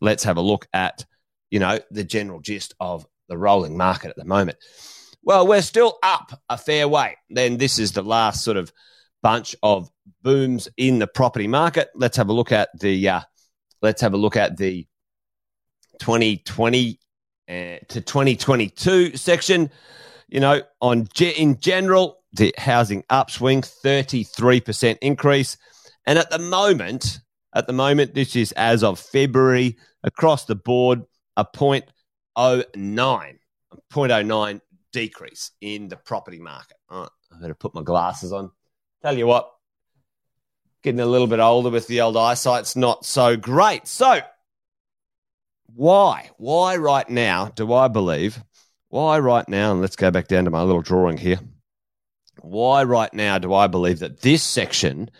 let's 0.00 0.24
have 0.24 0.36
a 0.36 0.42
look 0.42 0.66
at, 0.72 1.04
you 1.50 1.58
know, 1.58 1.78
the 1.90 2.04
general 2.04 2.40
gist 2.40 2.74
of 2.80 3.06
the 3.28 3.38
rolling 3.38 3.76
market 3.76 4.10
at 4.10 4.16
the 4.16 4.24
moment. 4.24 4.58
Well, 5.22 5.46
we're 5.46 5.62
still 5.62 5.98
up 6.02 6.40
a 6.48 6.56
fair 6.56 6.88
way. 6.88 7.16
Then 7.28 7.58
this 7.58 7.78
is 7.78 7.92
the 7.92 8.02
last 8.02 8.42
sort 8.42 8.56
of 8.56 8.72
bunch 9.22 9.56
of 9.62 9.90
booms 10.22 10.68
in 10.76 10.98
the 10.98 11.06
property 11.06 11.46
market. 11.46 11.90
Let's 11.94 12.16
have 12.16 12.28
a 12.28 12.32
look 12.32 12.52
at 12.52 12.68
the 12.78 13.08
uh, 13.08 13.20
let's 13.82 14.00
have 14.00 14.14
a 14.14 14.18
look 14.18 14.36
at 14.36 14.56
the 14.56 14.86
2020 16.00 16.98
uh, 17.48 17.52
to 17.52 18.00
2022 18.00 19.16
section. 19.16 19.70
You 20.28 20.40
know, 20.40 20.62
on 20.80 21.08
in 21.18 21.58
general, 21.58 22.20
the 22.32 22.54
housing 22.56 23.04
upswing, 23.10 23.62
33% 23.62 24.98
increase. 25.02 25.56
And 26.06 26.18
at 26.18 26.30
the 26.30 26.38
moment, 26.38 27.20
at 27.54 27.66
the 27.66 27.72
moment, 27.72 28.14
this 28.14 28.36
is 28.36 28.52
as 28.52 28.84
of 28.84 28.98
February 28.98 29.76
across 30.04 30.44
the 30.44 30.54
board, 30.54 31.04
a 31.36 31.44
0.09, 31.44 31.84
a 32.36 33.76
0.09 33.92 34.60
decrease 34.92 35.50
in 35.60 35.88
the 35.88 35.96
property 35.96 36.38
market. 36.38 36.76
All 36.88 37.00
right, 37.02 37.10
I 37.32 37.40
better 37.40 37.54
put 37.54 37.74
my 37.74 37.82
glasses 37.82 38.32
on. 38.32 38.50
Tell 39.02 39.16
you 39.16 39.26
what, 39.26 39.50
getting 40.82 41.00
a 41.00 41.06
little 41.06 41.26
bit 41.26 41.40
older 41.40 41.70
with 41.70 41.86
the 41.86 42.00
old 42.02 42.16
eyesight's 42.16 42.76
not 42.76 43.04
so 43.04 43.36
great. 43.36 43.86
So, 43.86 44.20
why? 45.74 46.30
Why 46.36 46.76
right 46.76 47.08
now 47.08 47.46
do 47.54 47.72
I 47.72 47.88
believe? 47.88 48.42
Why 48.88 49.18
right 49.18 49.48
now? 49.48 49.72
And 49.72 49.80
let's 49.80 49.96
go 49.96 50.10
back 50.10 50.28
down 50.28 50.44
to 50.44 50.50
my 50.50 50.62
little 50.62 50.82
drawing 50.82 51.16
here. 51.16 51.40
Why 52.40 52.82
right 52.84 53.12
now 53.14 53.38
do 53.38 53.54
I 53.54 53.66
believe 53.66 54.00
that 54.00 54.20
this 54.20 54.42
section 54.42 55.10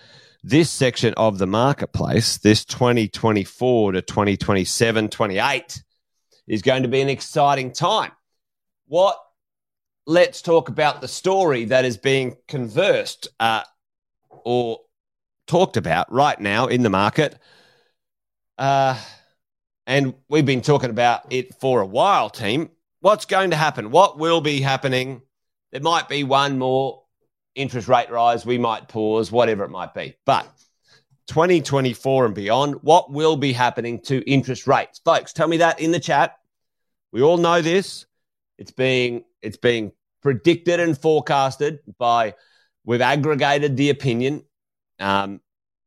this 0.42 0.70
section 0.70 1.14
of 1.14 1.38
the 1.38 1.46
marketplace, 1.46 2.38
this 2.38 2.64
2024 2.64 3.92
to 3.92 4.02
2027, 4.02 5.08
28, 5.08 5.82
is 6.48 6.62
going 6.62 6.82
to 6.82 6.88
be 6.88 7.00
an 7.00 7.08
exciting 7.08 7.72
time. 7.72 8.12
What? 8.86 9.18
Let's 10.10 10.42
talk 10.42 10.68
about 10.68 11.00
the 11.00 11.06
story 11.06 11.66
that 11.66 11.84
is 11.84 11.96
being 11.96 12.36
conversed 12.48 13.28
uh, 13.38 13.62
or 14.28 14.80
talked 15.46 15.76
about 15.76 16.12
right 16.12 16.40
now 16.40 16.66
in 16.66 16.82
the 16.82 16.90
market. 16.90 17.38
Uh, 18.58 18.98
and 19.86 20.14
we've 20.28 20.44
been 20.44 20.62
talking 20.62 20.90
about 20.90 21.32
it 21.32 21.54
for 21.60 21.80
a 21.80 21.86
while, 21.86 22.28
team. 22.28 22.70
What's 22.98 23.24
going 23.24 23.50
to 23.50 23.56
happen? 23.56 23.92
What 23.92 24.18
will 24.18 24.40
be 24.40 24.60
happening? 24.60 25.22
There 25.70 25.80
might 25.80 26.08
be 26.08 26.24
one 26.24 26.58
more 26.58 27.04
interest 27.54 27.86
rate 27.86 28.10
rise, 28.10 28.44
we 28.44 28.58
might 28.58 28.88
pause, 28.88 29.30
whatever 29.30 29.62
it 29.62 29.70
might 29.70 29.94
be. 29.94 30.16
But 30.26 30.44
2024 31.28 32.26
and 32.26 32.34
beyond, 32.34 32.82
what 32.82 33.12
will 33.12 33.36
be 33.36 33.52
happening 33.52 34.00
to 34.06 34.28
interest 34.28 34.66
rates? 34.66 35.00
Folks, 35.04 35.32
tell 35.32 35.46
me 35.46 35.58
that 35.58 35.78
in 35.78 35.92
the 35.92 36.00
chat. 36.00 36.36
We 37.12 37.22
all 37.22 37.36
know 37.36 37.62
this. 37.62 38.06
It's 38.58 38.72
being 38.72 39.22
it's 39.40 39.56
being 39.56 39.92
predicted 40.22 40.80
and 40.80 40.96
forecasted 40.96 41.80
by 41.98 42.34
we've 42.84 43.00
aggregated 43.00 43.76
the 43.76 43.90
opinion 43.90 44.44
um, 44.98 45.40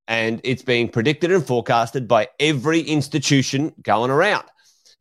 and 0.07 0.41
it's 0.43 0.63
being 0.63 0.89
predicted 0.89 1.31
and 1.31 1.45
forecasted 1.45 2.07
by 2.07 2.27
every 2.39 2.81
institution 2.81 3.73
going 3.81 4.11
around. 4.11 4.45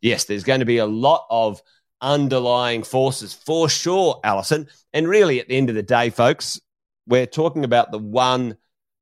Yes, 0.01 0.25
there's 0.25 0.43
going 0.43 0.59
to 0.59 0.65
be 0.65 0.77
a 0.77 0.85
lot 0.85 1.25
of 1.29 1.61
underlying 2.01 2.83
forces 2.83 3.33
for 3.33 3.69
sure, 3.69 4.19
Allison. 4.23 4.67
And 4.93 5.07
really, 5.07 5.39
at 5.39 5.47
the 5.47 5.57
end 5.57 5.69
of 5.69 5.75
the 5.75 5.83
day, 5.83 6.09
folks, 6.09 6.59
we're 7.07 7.25
talking 7.25 7.63
about 7.63 7.91
the 7.91 7.97
one, 7.97 8.57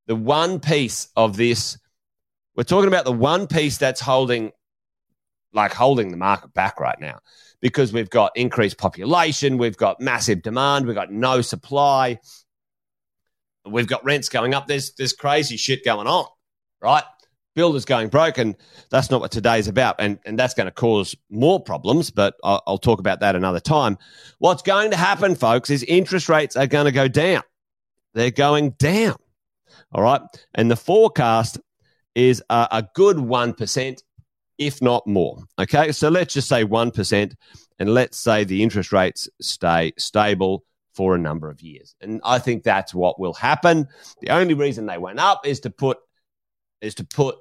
the 0.07 0.15
one 0.15 0.59
piece 0.59 1.09
of 1.15 1.37
this. 1.37 1.77
We're 2.55 2.63
talking 2.63 2.87
about 2.87 3.05
the 3.05 3.11
one 3.11 3.47
piece 3.47 3.77
that's 3.77 4.01
holding, 4.01 4.51
like 5.53 5.73
holding 5.73 6.11
the 6.11 6.17
market 6.17 6.53
back 6.53 6.79
right 6.79 6.99
now, 6.99 7.19
because 7.61 7.93
we've 7.93 8.09
got 8.09 8.31
increased 8.35 8.77
population, 8.77 9.57
we've 9.57 9.77
got 9.77 10.01
massive 10.01 10.41
demand, 10.41 10.85
we've 10.85 10.95
got 10.95 11.11
no 11.11 11.41
supply, 11.41 12.19
we've 13.65 13.87
got 13.87 14.03
rents 14.03 14.29
going 14.29 14.53
up. 14.53 14.67
There's 14.67 14.93
there's 14.93 15.13
crazy 15.13 15.57
shit 15.57 15.85
going 15.85 16.07
on, 16.07 16.25
right? 16.81 17.03
Builders 17.53 17.83
going 17.83 18.07
broke, 18.07 18.37
and 18.37 18.55
that's 18.89 19.11
not 19.11 19.19
what 19.19 19.31
today's 19.31 19.67
about, 19.67 19.97
and 19.99 20.19
and 20.25 20.39
that's 20.39 20.53
going 20.53 20.67
to 20.67 20.71
cause 20.71 21.15
more 21.29 21.61
problems. 21.61 22.09
But 22.09 22.35
I'll, 22.43 22.63
I'll 22.65 22.77
talk 22.77 22.99
about 22.99 23.19
that 23.19 23.35
another 23.35 23.59
time. 23.59 23.97
What's 24.39 24.61
going 24.61 24.91
to 24.91 24.97
happen, 24.97 25.35
folks, 25.35 25.69
is 25.69 25.83
interest 25.83 26.29
rates 26.29 26.55
are 26.55 26.67
going 26.67 26.85
to 26.85 26.91
go 26.91 27.07
down. 27.07 27.43
They're 28.13 28.31
going 28.31 28.71
down. 28.71 29.17
All 29.91 30.01
right, 30.01 30.21
and 30.55 30.71
the 30.71 30.77
forecast 30.77 31.59
is 32.15 32.41
a, 32.49 32.67
a 32.71 32.87
good 32.95 33.19
one 33.19 33.53
percent, 33.53 34.01
if 34.61 34.79
not 34.79 35.07
more. 35.07 35.43
Okay, 35.59 35.91
so 35.91 36.07
let's 36.07 36.35
just 36.35 36.47
say 36.47 36.63
one 36.63 36.91
percent, 36.91 37.35
and 37.79 37.93
let's 37.93 38.17
say 38.17 38.43
the 38.43 38.61
interest 38.61 38.91
rates 38.91 39.27
stay 39.41 39.91
stable 39.97 40.63
for 40.93 41.15
a 41.15 41.17
number 41.17 41.49
of 41.49 41.61
years. 41.61 41.95
And 41.99 42.21
I 42.23 42.37
think 42.37 42.63
that's 42.63 42.93
what 42.93 43.19
will 43.19 43.33
happen. 43.33 43.87
The 44.21 44.29
only 44.29 44.53
reason 44.53 44.85
they 44.85 44.99
went 44.99 45.19
up 45.19 45.47
is 45.47 45.61
to 45.61 45.71
put 45.71 45.97
is 46.79 46.95
to 46.95 47.03
put 47.03 47.37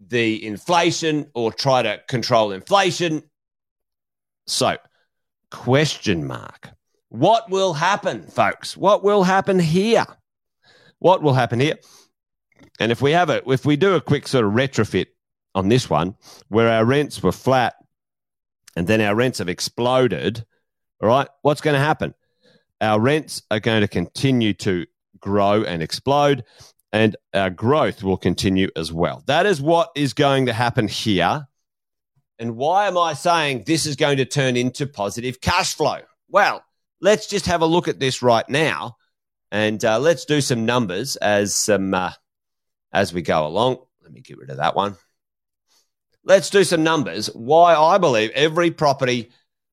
the 0.00 0.44
inflation 0.44 1.30
or 1.34 1.52
try 1.52 1.82
to 1.82 2.00
control 2.08 2.52
inflation. 2.52 3.22
So, 4.46 4.78
question 5.50 6.26
mark. 6.26 6.70
What 7.10 7.50
will 7.50 7.74
happen, 7.74 8.22
folks? 8.22 8.74
What 8.74 9.04
will 9.04 9.22
happen 9.22 9.58
here? 9.58 10.06
What 10.98 11.22
will 11.22 11.34
happen 11.34 11.60
here? 11.60 11.76
And 12.80 12.90
if 12.90 13.02
we 13.02 13.12
have 13.12 13.28
it, 13.28 13.44
if 13.46 13.66
we 13.66 13.76
do 13.76 13.94
a 13.96 14.00
quick 14.00 14.26
sort 14.26 14.46
of 14.46 14.52
retrofit 14.52 15.08
on 15.54 15.68
this 15.68 15.90
one, 15.90 16.16
where 16.48 16.68
our 16.68 16.84
rents 16.84 17.22
were 17.22 17.32
flat 17.32 17.74
and 18.76 18.86
then 18.86 19.00
our 19.00 19.14
rents 19.14 19.38
have 19.38 19.48
exploded, 19.48 20.44
all 21.00 21.08
right, 21.08 21.28
what's 21.42 21.60
going 21.60 21.74
to 21.74 21.80
happen? 21.80 22.14
Our 22.80 23.00
rents 23.00 23.42
are 23.50 23.60
going 23.60 23.82
to 23.82 23.88
continue 23.88 24.54
to 24.54 24.86
grow 25.20 25.62
and 25.62 25.82
explode, 25.82 26.44
and 26.92 27.16
our 27.32 27.50
growth 27.50 28.02
will 28.02 28.16
continue 28.16 28.68
as 28.76 28.92
well. 28.92 29.22
That 29.26 29.46
is 29.46 29.60
what 29.60 29.90
is 29.94 30.14
going 30.14 30.46
to 30.46 30.52
happen 30.52 30.88
here. 30.88 31.46
And 32.38 32.56
why 32.56 32.88
am 32.88 32.98
I 32.98 33.14
saying 33.14 33.64
this 33.66 33.86
is 33.86 33.94
going 33.94 34.16
to 34.16 34.24
turn 34.24 34.56
into 34.56 34.86
positive 34.86 35.40
cash 35.40 35.74
flow? 35.74 36.00
Well, 36.28 36.64
let's 37.00 37.26
just 37.26 37.46
have 37.46 37.60
a 37.60 37.66
look 37.66 37.88
at 37.88 38.00
this 38.00 38.22
right 38.22 38.48
now, 38.48 38.96
and 39.50 39.84
uh, 39.84 39.98
let's 39.98 40.24
do 40.24 40.40
some 40.40 40.66
numbers 40.66 41.16
as 41.16 41.54
some 41.54 41.94
uh, 41.94 42.12
as 42.92 43.12
we 43.12 43.22
go 43.22 43.46
along. 43.46 43.78
Let 44.02 44.12
me 44.12 44.22
get 44.22 44.38
rid 44.38 44.50
of 44.50 44.56
that 44.56 44.74
one. 44.74 44.96
Let's 46.24 46.50
do 46.50 46.64
some 46.64 46.84
numbers. 46.84 47.26
Why 47.26 47.74
I 47.74 47.98
believe 47.98 48.30
every 48.30 48.70
property 48.70 49.30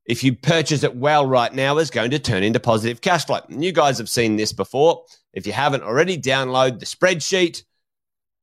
if 0.09 0.23
you 0.23 0.35
purchase 0.35 0.83
it 0.83 0.95
well 0.95 1.23
right 1.23 1.53
now, 1.53 1.77
is 1.77 1.91
going 1.91 2.09
to 2.09 2.17
turn 2.17 2.41
into 2.41 2.59
positive 2.59 2.99
cash 2.99 3.25
flow. 3.25 3.41
And 3.47 3.63
you 3.63 3.71
guys 3.71 3.99
have 3.99 4.09
seen 4.09 4.37
this 4.37 4.53
before. 4.53 5.05
If 5.33 5.45
you 5.45 5.53
haven't 5.53 5.83
already, 5.83 6.17
download 6.17 6.79
the 6.79 6.87
spreadsheet. 6.87 7.63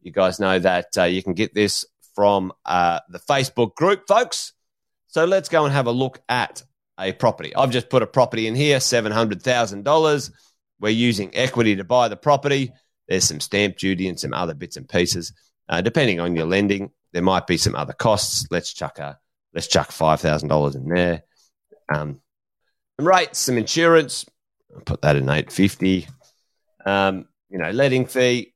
You 0.00 0.12
guys 0.12 0.38
know 0.38 0.60
that 0.60 0.96
uh, 0.96 1.02
you 1.02 1.24
can 1.24 1.34
get 1.34 1.54
this 1.54 1.84
from 2.14 2.52
uh, 2.64 3.00
the 3.08 3.18
Facebook 3.18 3.74
group, 3.74 4.06
folks. 4.06 4.52
So 5.08 5.24
let's 5.24 5.48
go 5.48 5.64
and 5.64 5.74
have 5.74 5.88
a 5.88 5.90
look 5.90 6.22
at 6.28 6.62
a 7.00 7.12
property. 7.12 7.52
I've 7.56 7.72
just 7.72 7.90
put 7.90 8.04
a 8.04 8.06
property 8.06 8.46
in 8.46 8.54
here, 8.54 8.78
$700,000. 8.78 10.30
We're 10.78 10.88
using 10.90 11.34
equity 11.34 11.74
to 11.74 11.84
buy 11.84 12.06
the 12.06 12.16
property. 12.16 12.72
There's 13.08 13.24
some 13.24 13.40
stamp 13.40 13.76
duty 13.76 14.08
and 14.08 14.20
some 14.20 14.32
other 14.32 14.54
bits 14.54 14.76
and 14.76 14.88
pieces. 14.88 15.32
Uh, 15.68 15.80
depending 15.80 16.20
on 16.20 16.36
your 16.36 16.46
lending, 16.46 16.92
there 17.16 17.22
might 17.22 17.46
be 17.46 17.56
some 17.56 17.74
other 17.74 17.94
costs. 17.94 18.46
Let's 18.50 18.74
chuck 18.74 18.98
a 18.98 19.18
let's 19.54 19.68
chuck 19.68 19.90
five 19.90 20.20
thousand 20.20 20.50
dollars 20.50 20.74
in 20.74 20.86
there. 20.86 21.22
Um, 21.88 22.20
rates, 22.98 23.38
some 23.38 23.56
insurance. 23.56 24.26
I'll 24.74 24.82
put 24.82 25.00
that 25.00 25.16
in 25.16 25.22
850. 25.22 26.08
Um, 26.84 27.26
you 27.48 27.56
know, 27.56 27.70
letting 27.70 28.04
fee. 28.04 28.52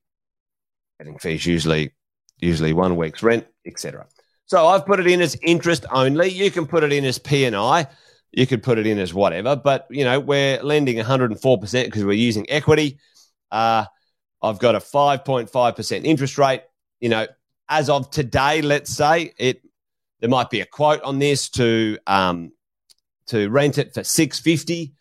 Letting 0.98 1.18
fees 1.18 1.46
usually 1.46 1.94
usually 2.36 2.74
one 2.74 2.96
week's 2.96 3.22
rent, 3.22 3.46
etc. 3.64 4.06
So 4.44 4.66
I've 4.66 4.84
put 4.84 5.00
it 5.00 5.06
in 5.06 5.22
as 5.22 5.38
interest 5.42 5.86
only. 5.90 6.28
You 6.28 6.50
can 6.50 6.66
put 6.66 6.84
it 6.84 6.92
in 6.92 7.06
as 7.06 7.18
P 7.18 7.46
and 7.46 7.56
I. 7.56 7.86
You 8.30 8.46
could 8.46 8.62
put 8.62 8.76
it 8.76 8.86
in 8.86 8.98
as 8.98 9.14
whatever, 9.14 9.56
but 9.56 9.86
you 9.88 10.04
know 10.04 10.20
we're 10.20 10.62
lending 10.62 10.98
104 10.98 11.58
percent 11.58 11.86
because 11.88 12.04
we're 12.04 12.12
using 12.12 12.44
equity. 12.50 12.98
Uh, 13.50 13.86
I've 14.42 14.58
got 14.58 14.74
a 14.74 14.80
5.5 14.80 15.76
percent 15.76 16.04
interest 16.04 16.36
rate. 16.36 16.60
You 17.00 17.08
know, 17.08 17.26
as 17.70 17.88
of 17.88 18.10
today, 18.10 18.60
let's 18.60 18.90
say 18.90 19.32
it. 19.38 19.62
There 20.18 20.28
might 20.28 20.50
be 20.50 20.60
a 20.60 20.66
quote 20.66 21.02
on 21.02 21.18
this 21.18 21.48
to 21.50 21.96
um, 22.06 22.52
to 23.28 23.48
rent 23.48 23.78
it 23.78 23.94
for 23.94 24.04
six 24.04 24.38
fifty, 24.38 24.92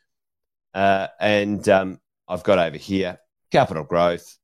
uh, 0.73 1.07
and 1.19 1.67
um, 1.67 1.99
I've 2.27 2.43
got 2.43 2.59
over 2.59 2.77
here 2.77 3.19
capital 3.51 3.83
growth, 3.83 4.37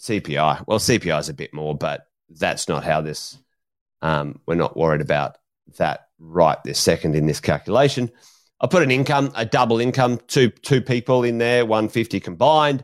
CPI. 0.00 0.64
Well, 0.66 0.78
CPI 0.78 1.20
is 1.20 1.28
a 1.28 1.34
bit 1.34 1.52
more, 1.52 1.74
but 1.74 2.06
that's 2.30 2.68
not 2.68 2.84
how 2.84 3.02
this. 3.02 3.38
Um, 4.00 4.40
we're 4.46 4.54
not 4.54 4.76
worried 4.76 5.00
about 5.00 5.36
that 5.78 6.08
right 6.18 6.62
this 6.64 6.78
second 6.78 7.16
in 7.16 7.26
this 7.26 7.40
calculation. 7.40 8.10
I 8.60 8.66
put 8.66 8.82
an 8.82 8.90
income, 8.90 9.30
a 9.34 9.44
double 9.44 9.80
income, 9.80 10.20
two 10.26 10.48
two 10.48 10.80
people 10.80 11.24
in 11.24 11.36
there, 11.36 11.66
one 11.66 11.90
fifty 11.90 12.18
combined. 12.18 12.82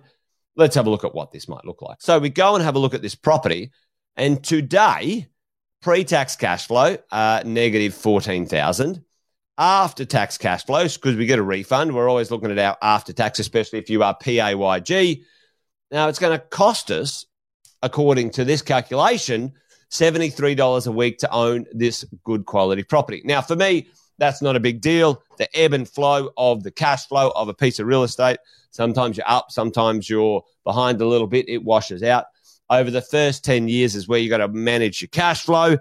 Let's 0.56 0.74
have 0.74 0.86
a 0.86 0.90
look 0.90 1.04
at 1.04 1.14
what 1.14 1.32
this 1.32 1.48
might 1.48 1.64
look 1.64 1.80
like. 1.80 2.02
So 2.02 2.18
we 2.18 2.28
go 2.28 2.54
and 2.54 2.62
have 2.62 2.74
a 2.74 2.78
look 2.78 2.92
at 2.92 3.00
this 3.00 3.14
property, 3.14 3.70
and 4.16 4.42
today, 4.42 5.28
pre-tax 5.82 6.36
cash 6.36 6.66
flow 6.66 6.96
uh, 7.10 7.42
negative 7.44 7.94
fourteen 7.94 8.46
thousand 8.46 9.04
after 9.60 10.06
tax 10.06 10.38
cash 10.38 10.64
flows 10.64 10.96
because 10.96 11.16
we 11.16 11.26
get 11.26 11.38
a 11.38 11.42
refund. 11.42 11.94
We're 11.94 12.08
always 12.08 12.30
looking 12.30 12.50
at 12.50 12.58
our 12.58 12.78
after 12.80 13.12
tax, 13.12 13.38
especially 13.38 13.78
if 13.78 13.90
you 13.90 14.02
are 14.02 14.16
PAYG. 14.16 15.22
Now, 15.90 16.08
it's 16.08 16.18
going 16.18 16.38
to 16.38 16.44
cost 16.46 16.90
us, 16.90 17.26
according 17.82 18.30
to 18.32 18.44
this 18.44 18.62
calculation, 18.62 19.52
$73 19.90 20.86
a 20.86 20.92
week 20.92 21.18
to 21.18 21.30
own 21.30 21.66
this 21.72 22.04
good 22.24 22.46
quality 22.46 22.84
property. 22.84 23.20
Now, 23.24 23.42
for 23.42 23.56
me, 23.56 23.88
that's 24.16 24.40
not 24.40 24.56
a 24.56 24.60
big 24.60 24.80
deal. 24.80 25.22
The 25.36 25.54
ebb 25.54 25.72
and 25.74 25.88
flow 25.88 26.30
of 26.36 26.62
the 26.62 26.70
cash 26.70 27.06
flow 27.06 27.30
of 27.34 27.48
a 27.48 27.54
piece 27.54 27.78
of 27.80 27.86
real 27.86 28.04
estate. 28.04 28.38
Sometimes 28.70 29.16
you're 29.16 29.28
up, 29.28 29.50
sometimes 29.50 30.08
you're 30.08 30.42
behind 30.64 31.00
a 31.00 31.06
little 31.06 31.26
bit. 31.26 31.48
It 31.48 31.64
washes 31.64 32.02
out. 32.02 32.26
Over 32.70 32.90
the 32.90 33.02
first 33.02 33.44
10 33.44 33.68
years 33.68 33.96
is 33.96 34.06
where 34.06 34.20
you 34.20 34.30
got 34.30 34.38
to 34.38 34.48
manage 34.48 35.02
your 35.02 35.08
cash 35.08 35.42
flow 35.42 35.76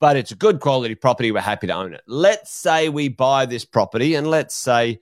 but 0.00 0.16
it's 0.16 0.30
a 0.30 0.36
good 0.36 0.60
quality 0.60 0.94
property. 0.94 1.32
We're 1.32 1.40
happy 1.40 1.66
to 1.66 1.72
own 1.72 1.92
it. 1.92 2.02
Let's 2.06 2.52
say 2.52 2.88
we 2.88 3.08
buy 3.08 3.46
this 3.46 3.64
property 3.64 4.14
and 4.14 4.28
let's 4.28 4.54
say 4.54 5.00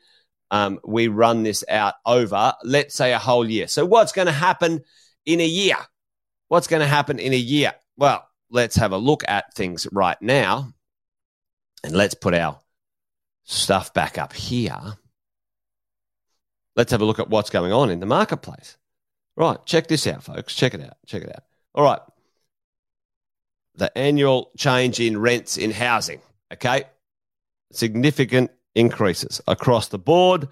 um, 0.51 0.81
we 0.85 1.09
run 1.09 1.43
this 1.43 1.65
out 1.69 1.95
over, 2.05 2.55
let's 2.63 2.95
say, 2.95 3.13
a 3.13 3.19
whole 3.19 3.49
year. 3.49 3.69
So, 3.69 3.85
what's 3.85 4.13
going 4.13 4.27
to 4.27 4.33
happen 4.33 4.83
in 5.25 5.41
a 5.41 5.47
year? 5.47 5.77
What's 6.49 6.69
going 6.69 6.81
to 6.81 6.87
happen 6.87 7.19
in 7.19 7.33
a 7.33 7.39
year? 7.39 7.75
Well, 7.97 8.27
let's 8.51 8.77
have 8.77 8.93
a 8.93 8.99
look 8.99 9.25
at 9.27 9.55
things 9.55 9.87
right 9.91 10.21
now 10.21 10.73
and 11.83 11.95
let's 11.95 12.15
put 12.15 12.35
our 12.35 12.61
stuff 13.43 13.93
back 13.93 14.19
up 14.19 14.33
here. 14.33 14.79
Let's 16.77 16.93
have 16.93 17.01
a 17.01 17.05
look 17.05 17.19
at 17.19 17.31
what's 17.31 17.51
going 17.51 17.73
on 17.73 17.91
in 17.91 18.01
the 18.01 18.07
marketplace. 18.07 18.77
Right, 19.37 19.59
check 19.67 19.87
this 19.87 20.07
out, 20.07 20.25
folks. 20.25 20.55
Check 20.55 20.75
it 20.75 20.83
out. 20.83 20.97
Check 21.07 21.23
it 21.23 21.29
out. 21.29 21.45
All 21.75 21.85
right 21.85 22.01
the 23.77 23.97
annual 23.97 24.51
change 24.57 25.01
in 25.01 25.19
rents 25.19 25.57
in 25.57 25.71
housing. 25.71 26.21
Okay. 26.53 26.85
Significant 27.73 28.51
increases 28.75 29.41
across 29.47 29.89
the 29.89 29.99
board. 29.99 30.49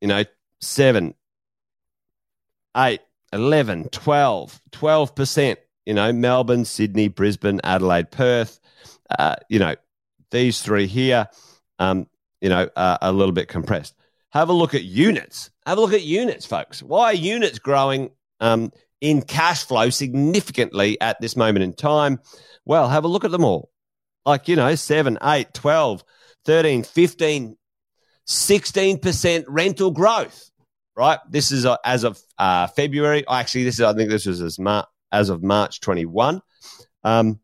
You 0.00 0.08
know, 0.08 0.24
7, 0.60 1.14
8, 2.76 3.00
11, 3.32 3.88
12, 3.88 4.60
12%. 4.70 5.56
You 5.86 5.94
know, 5.94 6.12
Melbourne, 6.12 6.64
Sydney, 6.64 7.08
Brisbane, 7.08 7.60
Adelaide, 7.62 8.10
Perth. 8.10 8.60
Uh, 9.18 9.36
you 9.48 9.58
know, 9.58 9.74
these 10.30 10.62
three 10.62 10.86
here, 10.86 11.28
um, 11.78 12.06
you 12.40 12.48
know, 12.48 12.68
a 12.76 13.12
little 13.12 13.32
bit 13.32 13.48
compressed. 13.48 13.94
Have 14.34 14.50
a 14.50 14.52
look 14.52 14.74
at 14.74 14.84
units. 14.84 15.50
Have 15.66 15.78
a 15.78 15.80
look 15.80 15.94
at 15.94 16.02
units, 16.02 16.44
folks. 16.44 16.82
Why 16.82 17.12
are 17.12 17.14
units 17.14 17.58
growing 17.58 18.10
um, 18.40 18.72
in 19.04 19.20
cash 19.20 19.64
flow 19.64 19.90
significantly 19.90 20.98
at 21.00 21.20
this 21.20 21.36
moment 21.36 21.62
in 21.62 21.74
time. 21.74 22.20
Well, 22.64 22.88
have 22.88 23.04
a 23.04 23.08
look 23.08 23.24
at 23.24 23.30
them 23.30 23.44
all. 23.44 23.70
Like, 24.24 24.48
you 24.48 24.56
know, 24.56 24.74
7, 24.74 25.18
8, 25.22 25.52
12, 25.52 26.04
13, 26.46 26.82
15, 26.82 27.56
16% 28.26 29.44
rental 29.46 29.90
growth, 29.90 30.50
right? 30.96 31.18
This 31.28 31.52
is 31.52 31.66
uh, 31.66 31.76
as 31.84 32.04
of 32.04 32.18
uh, 32.38 32.66
February. 32.68 33.24
Actually, 33.28 33.64
this 33.64 33.74
is, 33.74 33.82
I 33.82 33.92
think 33.92 34.08
this 34.08 34.24
was 34.24 34.40
as, 34.40 34.58
Mar- 34.58 34.86
as 35.12 35.28
of 35.28 35.42
March 35.42 35.80
21. 35.80 36.40
Um, 37.02 37.40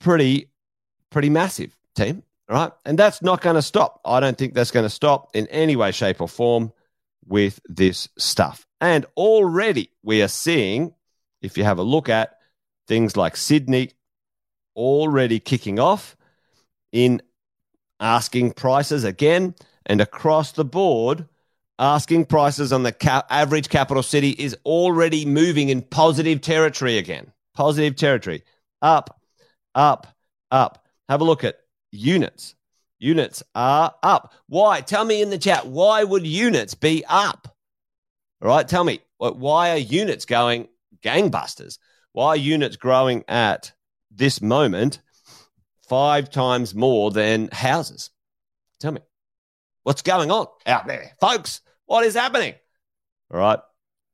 pretty, 0.00 0.50
pretty 1.10 1.28
massive 1.28 1.76
team, 1.94 2.22
right? 2.48 2.72
And 2.84 2.98
that's 2.98 3.22
not 3.22 3.40
going 3.40 3.56
to 3.56 3.62
stop. 3.62 4.00
I 4.04 4.20
don't 4.20 4.36
think 4.36 4.54
that's 4.54 4.70
going 4.70 4.86
to 4.86 4.90
stop 4.90 5.30
in 5.34 5.46
any 5.48 5.76
way, 5.76 5.92
shape, 5.92 6.20
or 6.20 6.28
form 6.28 6.72
with 7.26 7.60
this 7.66 8.08
stuff. 8.18 8.66
And 8.80 9.06
already 9.16 9.90
we 10.02 10.22
are 10.22 10.28
seeing, 10.28 10.94
if 11.42 11.58
you 11.58 11.64
have 11.64 11.78
a 11.78 11.82
look 11.82 12.08
at 12.08 12.38
things 12.86 13.16
like 13.16 13.36
Sydney, 13.36 13.90
already 14.76 15.40
kicking 15.40 15.78
off 15.78 16.16
in 16.92 17.22
asking 17.98 18.52
prices 18.52 19.04
again 19.04 19.54
and 19.86 20.00
across 20.00 20.52
the 20.52 20.64
board 20.64 21.26
asking 21.78 22.24
prices 22.26 22.72
on 22.72 22.82
the 22.82 23.24
average 23.30 23.68
capital 23.68 24.02
city 24.02 24.30
is 24.30 24.56
already 24.64 25.24
moving 25.24 25.70
in 25.70 25.80
positive 25.80 26.40
territory 26.40 26.98
again 26.98 27.32
positive 27.54 27.96
territory 27.96 28.42
up 28.82 29.18
up 29.74 30.06
up 30.50 30.86
have 31.08 31.22
a 31.22 31.24
look 31.24 31.42
at 31.42 31.60
units 31.96 32.54
units 32.98 33.42
are 33.54 33.94
up 34.02 34.32
why 34.46 34.80
tell 34.80 35.04
me 35.04 35.20
in 35.20 35.30
the 35.30 35.38
chat 35.38 35.66
why 35.66 36.02
would 36.02 36.26
units 36.26 36.74
be 36.74 37.04
up 37.08 37.54
all 38.40 38.48
right 38.48 38.68
tell 38.68 38.84
me 38.84 39.00
why 39.18 39.70
are 39.70 39.78
units 39.78 40.24
going 40.24 40.68
gangbusters 41.02 41.78
why 42.12 42.28
are 42.28 42.36
units 42.36 42.76
growing 42.76 43.24
at 43.28 43.72
this 44.10 44.40
moment 44.40 45.00
five 45.88 46.30
times 46.30 46.74
more 46.74 47.10
than 47.10 47.48
houses. 47.52 48.10
Tell 48.80 48.92
me, 48.92 49.00
what's 49.82 50.02
going 50.02 50.30
on 50.30 50.46
out 50.66 50.86
there, 50.86 51.12
folks? 51.20 51.60
What 51.86 52.04
is 52.04 52.14
happening? 52.14 52.54
All 53.32 53.38
right. 53.38 53.58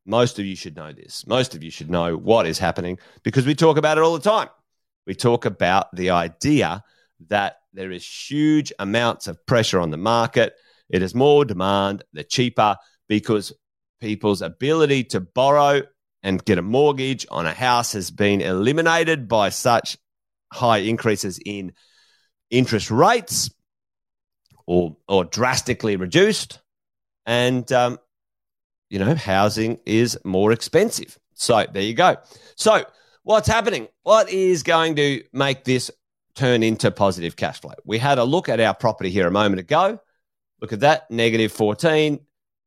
Most 0.05 0.39
of 0.39 0.45
you 0.45 0.57
should 0.57 0.77
know 0.77 0.93
this. 0.93 1.27
Most 1.27 1.55
of 1.55 1.63
you 1.63 1.71
should 1.71 1.91
know 1.91 2.17
what 2.17 2.47
is 2.47 2.59
happening 2.59 2.99
because 3.23 3.47
we 3.47 3.55
talk 3.55 3.77
about 3.77 3.99
it 3.99 4.03
all 4.03 4.19
the 4.19 4.31
time. 4.31 4.49
We 5.07 5.15
talk 5.15 5.45
about 5.45 5.95
the 5.95 6.11
idea 6.11 6.83
that 7.29 7.59
there 7.73 7.91
is 7.91 8.07
huge 8.07 8.73
amounts 8.79 9.27
of 9.27 9.45
pressure 9.47 9.81
on 9.81 9.91
the 9.91 9.97
market. 9.97 10.55
It 10.89 11.03
is 11.03 11.15
more 11.15 11.45
demand, 11.45 12.05
the 12.13 12.25
cheaper, 12.25 12.77
because 13.09 13.53
people's 14.01 14.43
ability 14.43 15.05
to 15.05 15.21
borrow 15.21 15.83
and 16.23 16.45
get 16.45 16.59
a 16.59 16.63
mortgage 16.63 17.27
on 17.31 17.47
a 17.47 17.53
house 17.53 17.93
has 17.93 18.11
been 18.11 18.41
eliminated 18.41 19.29
by 19.29 19.49
such 19.49 19.97
high 20.53 20.79
increases 20.79 21.41
in 21.45 21.73
interest 22.51 22.91
rates 22.91 23.51
or, 24.67 24.97
or 25.09 25.25
drastically 25.25 25.97
reduced. 25.97 26.61
And, 27.27 27.71
um, 27.73 27.99
you 28.91 28.99
know, 28.99 29.15
housing 29.15 29.79
is 29.87 30.19
more 30.25 30.53
expensive. 30.53 31.19
So 31.35 31.65
there 31.73 31.83
you 31.83 31.95
go. 31.95 32.17
So, 32.57 32.85
what's 33.23 33.49
happening? 33.49 33.89
What 34.03 34.31
is 34.31 34.63
going 34.63 34.97
to 34.97 35.25
make 35.33 35.65
this 35.65 35.91
turn 36.35 36.63
into 36.63 36.91
positive 36.91 37.37
cash 37.37 37.61
flow? 37.61 37.75
We 37.85 37.99
had 37.99 38.19
a 38.19 38.25
look 38.25 38.49
at 38.49 38.61
our 38.61 38.75
property 38.75 39.11
here 39.11 39.27
a 39.27 39.31
moment 39.31 39.61
ago. 39.61 40.01
Look 40.61 40.73
at 40.73 40.81
that 40.81 41.11
negative 41.11 41.53
14, 41.53 42.21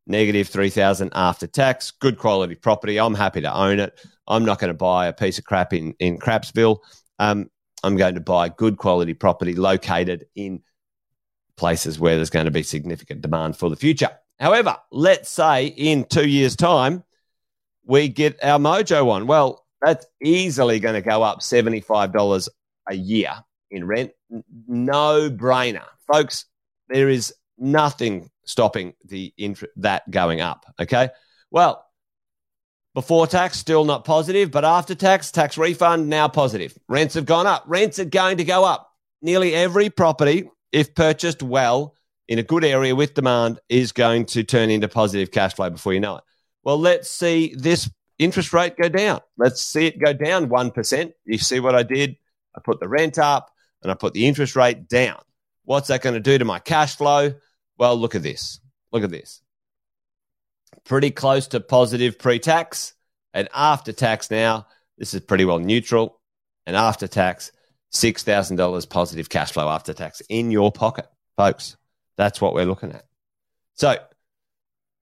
negative 0.08 0.48
3,000 0.48 1.12
after 1.16 1.48
tax. 1.48 1.92
Good 1.92 2.18
quality 2.18 2.56
property. 2.56 3.00
I'm 3.00 3.16
happy 3.16 3.42
to 3.42 3.54
own 3.54 3.80
it. 3.80 4.00
I'm 4.28 4.46
not 4.46 4.60
going 4.60 4.70
to 4.70 4.78
buy 4.78 5.08
a 5.08 5.14
piece 5.14 5.38
of 5.38 5.46
crap 5.46 5.74
in, 5.74 5.94
in 6.00 6.18
Crapsville. 6.20 6.80
Um, 7.20 7.50
I'm 7.84 7.96
going 7.96 8.16
to 8.16 8.22
buy 8.22 8.50
good 8.50 8.78
quality 8.78 9.14
property 9.14 9.56
located 9.56 10.26
in 10.36 10.62
places 11.56 12.00
where 12.00 12.16
there's 12.16 12.30
going 12.30 12.46
to 12.46 12.52
be 12.52 12.64
significant 12.64 13.22
demand 13.22 13.58
for 13.58 13.70
the 13.70 13.76
future. 13.76 14.10
However, 14.40 14.78
let's 14.92 15.30
say 15.30 15.68
in 15.68 16.04
two 16.04 16.28
years' 16.28 16.56
time, 16.56 17.04
we 17.86 18.10
get 18.10 18.44
our 18.44 18.60
mojo 18.60 19.10
on. 19.12 19.28
Well, 19.28 19.66
that's 19.82 20.06
easily 20.22 20.80
going 20.80 20.96
to 20.96 21.02
go 21.02 21.24
up 21.24 21.40
$75 21.40 22.50
a 22.90 22.96
year 22.96 23.32
in 23.76 23.86
rent. 23.86 24.12
No 24.68 25.30
brainer. 25.30 25.86
Folks, 26.12 26.46
there 26.90 27.10
is 27.10 27.34
nothing 27.58 28.30
stopping 28.46 28.94
the 29.06 29.34
int- 29.38 29.64
that 29.78 30.10
going 30.10 30.42
up. 30.42 30.66
Okay. 30.80 31.10
Well, 31.52 31.86
before 32.94 33.28
tax, 33.28 33.58
still 33.58 33.84
not 33.84 34.06
positive, 34.06 34.52
but 34.52 34.64
after 34.64 34.96
tax, 34.96 35.32
tax 35.32 35.58
refund, 35.58 36.10
now 36.10 36.28
positive. 36.28 36.78
Rents 36.88 37.16
have 37.16 37.26
gone 37.26 37.48
up. 37.48 37.64
Rents 37.68 38.00
are 38.00 38.06
going 38.06 38.38
to 38.38 38.46
go 38.46 38.64
up. 38.64 38.90
Nearly 39.22 39.54
every 39.54 39.90
property, 39.90 40.50
if 40.72 40.96
purchased 40.96 41.44
well 41.44 41.94
in 42.28 42.40
a 42.40 42.44
good 42.44 42.64
area 42.64 42.96
with 42.96 43.14
demand, 43.14 43.60
is 43.70 43.92
going 43.92 44.26
to 44.28 44.44
turn 44.44 44.70
into 44.70 44.88
positive 44.88 45.32
cash 45.32 45.56
flow 45.56 45.70
before 45.70 45.94
you 45.94 46.00
know 46.00 46.18
it. 46.18 46.24
Well, 46.64 46.80
let's 46.80 47.10
see 47.10 47.54
this 47.56 47.90
interest 48.18 48.54
rate 48.54 48.78
go 48.78 48.88
down. 48.88 49.20
Let's 49.38 49.62
see 49.62 49.88
it 49.88 50.00
go 50.00 50.14
down 50.14 50.50
1%. 50.50 51.12
You 51.26 51.38
see 51.38 51.60
what 51.60 51.76
I 51.76 51.84
did? 51.84 52.16
I 52.56 52.62
put 52.64 52.80
the 52.80 52.88
rent 52.88 53.20
up 53.20 53.52
and 53.86 53.92
I 53.92 53.96
put 53.96 54.14
the 54.14 54.26
interest 54.26 54.56
rate 54.56 54.88
down. 54.88 55.22
What's 55.64 55.90
that 55.90 56.02
going 56.02 56.16
to 56.16 56.20
do 56.20 56.38
to 56.38 56.46
my 56.46 56.60
cash 56.60 56.96
flow? 56.96 57.34
Well, 57.78 57.96
look 57.96 58.16
at 58.16 58.24
this. 58.24 58.60
Look 58.92 59.04
at 59.04 59.12
this 59.12 59.42
pretty 60.86 61.12
close 61.12 61.48
to 61.48 61.60
positive 61.60 62.18
pre 62.18 62.40
tax. 62.40 62.94
And 63.34 63.50
after 63.54 63.92
tax 63.92 64.32
now, 64.32 64.68
this 64.98 65.14
is 65.14 65.20
pretty 65.22 65.44
well 65.44 65.60
neutral. 65.60 66.22
And 66.66 66.76
after 66.76 67.08
tax, 67.08 67.52
$6,000 67.94 68.90
positive 68.90 69.30
cash 69.30 69.52
flow 69.52 69.68
after 69.70 69.94
tax 69.94 70.22
in 70.30 70.52
your 70.52 70.72
pocket, 70.72 71.08
folks. 71.36 71.76
That's 72.18 72.40
what 72.40 72.54
we're 72.54 72.66
looking 72.66 72.92
at. 72.92 73.06
So 73.74 73.98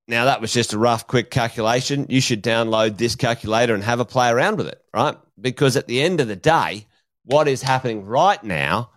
now 0.07 0.25
that 0.25 0.41
was 0.41 0.51
just 0.51 0.73
a 0.73 0.79
rough, 0.79 1.05
quick 1.07 1.29
calculation. 1.29 2.07
You 2.09 2.21
should 2.21 2.43
download 2.43 2.97
this 2.97 3.15
calculator 3.15 3.75
and 3.75 3.83
have 3.83 3.99
a 3.99 4.05
play 4.05 4.29
around 4.29 4.57
with 4.57 4.67
it, 4.67 4.81
right? 4.93 5.15
Because 5.39 5.77
at 5.77 5.87
the 5.87 6.01
end 6.01 6.19
of 6.19 6.27
the 6.27 6.35
day, 6.35 6.87
what 7.25 7.47
is 7.47 7.61
happening 7.61 8.05
right 8.05 8.43
now 8.43 8.91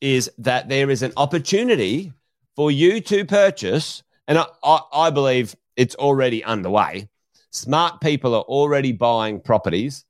is 0.00 0.30
that 0.38 0.68
there 0.68 0.90
is 0.90 1.02
an 1.02 1.12
opportunity 1.16 2.12
for 2.56 2.70
you 2.70 3.00
to 3.00 3.24
purchase, 3.24 4.02
and 4.26 4.38
I, 4.38 4.46
I, 4.62 4.80
I 4.92 5.10
believe 5.10 5.54
it's 5.76 5.94
already 5.94 6.44
underway. 6.44 7.08
Smart 7.50 8.00
people 8.00 8.34
are 8.34 8.42
already 8.42 8.92
buying 8.92 9.40
properties 9.40 10.04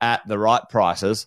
at 0.00 0.26
the 0.28 0.38
right 0.38 0.62
prices 0.68 1.26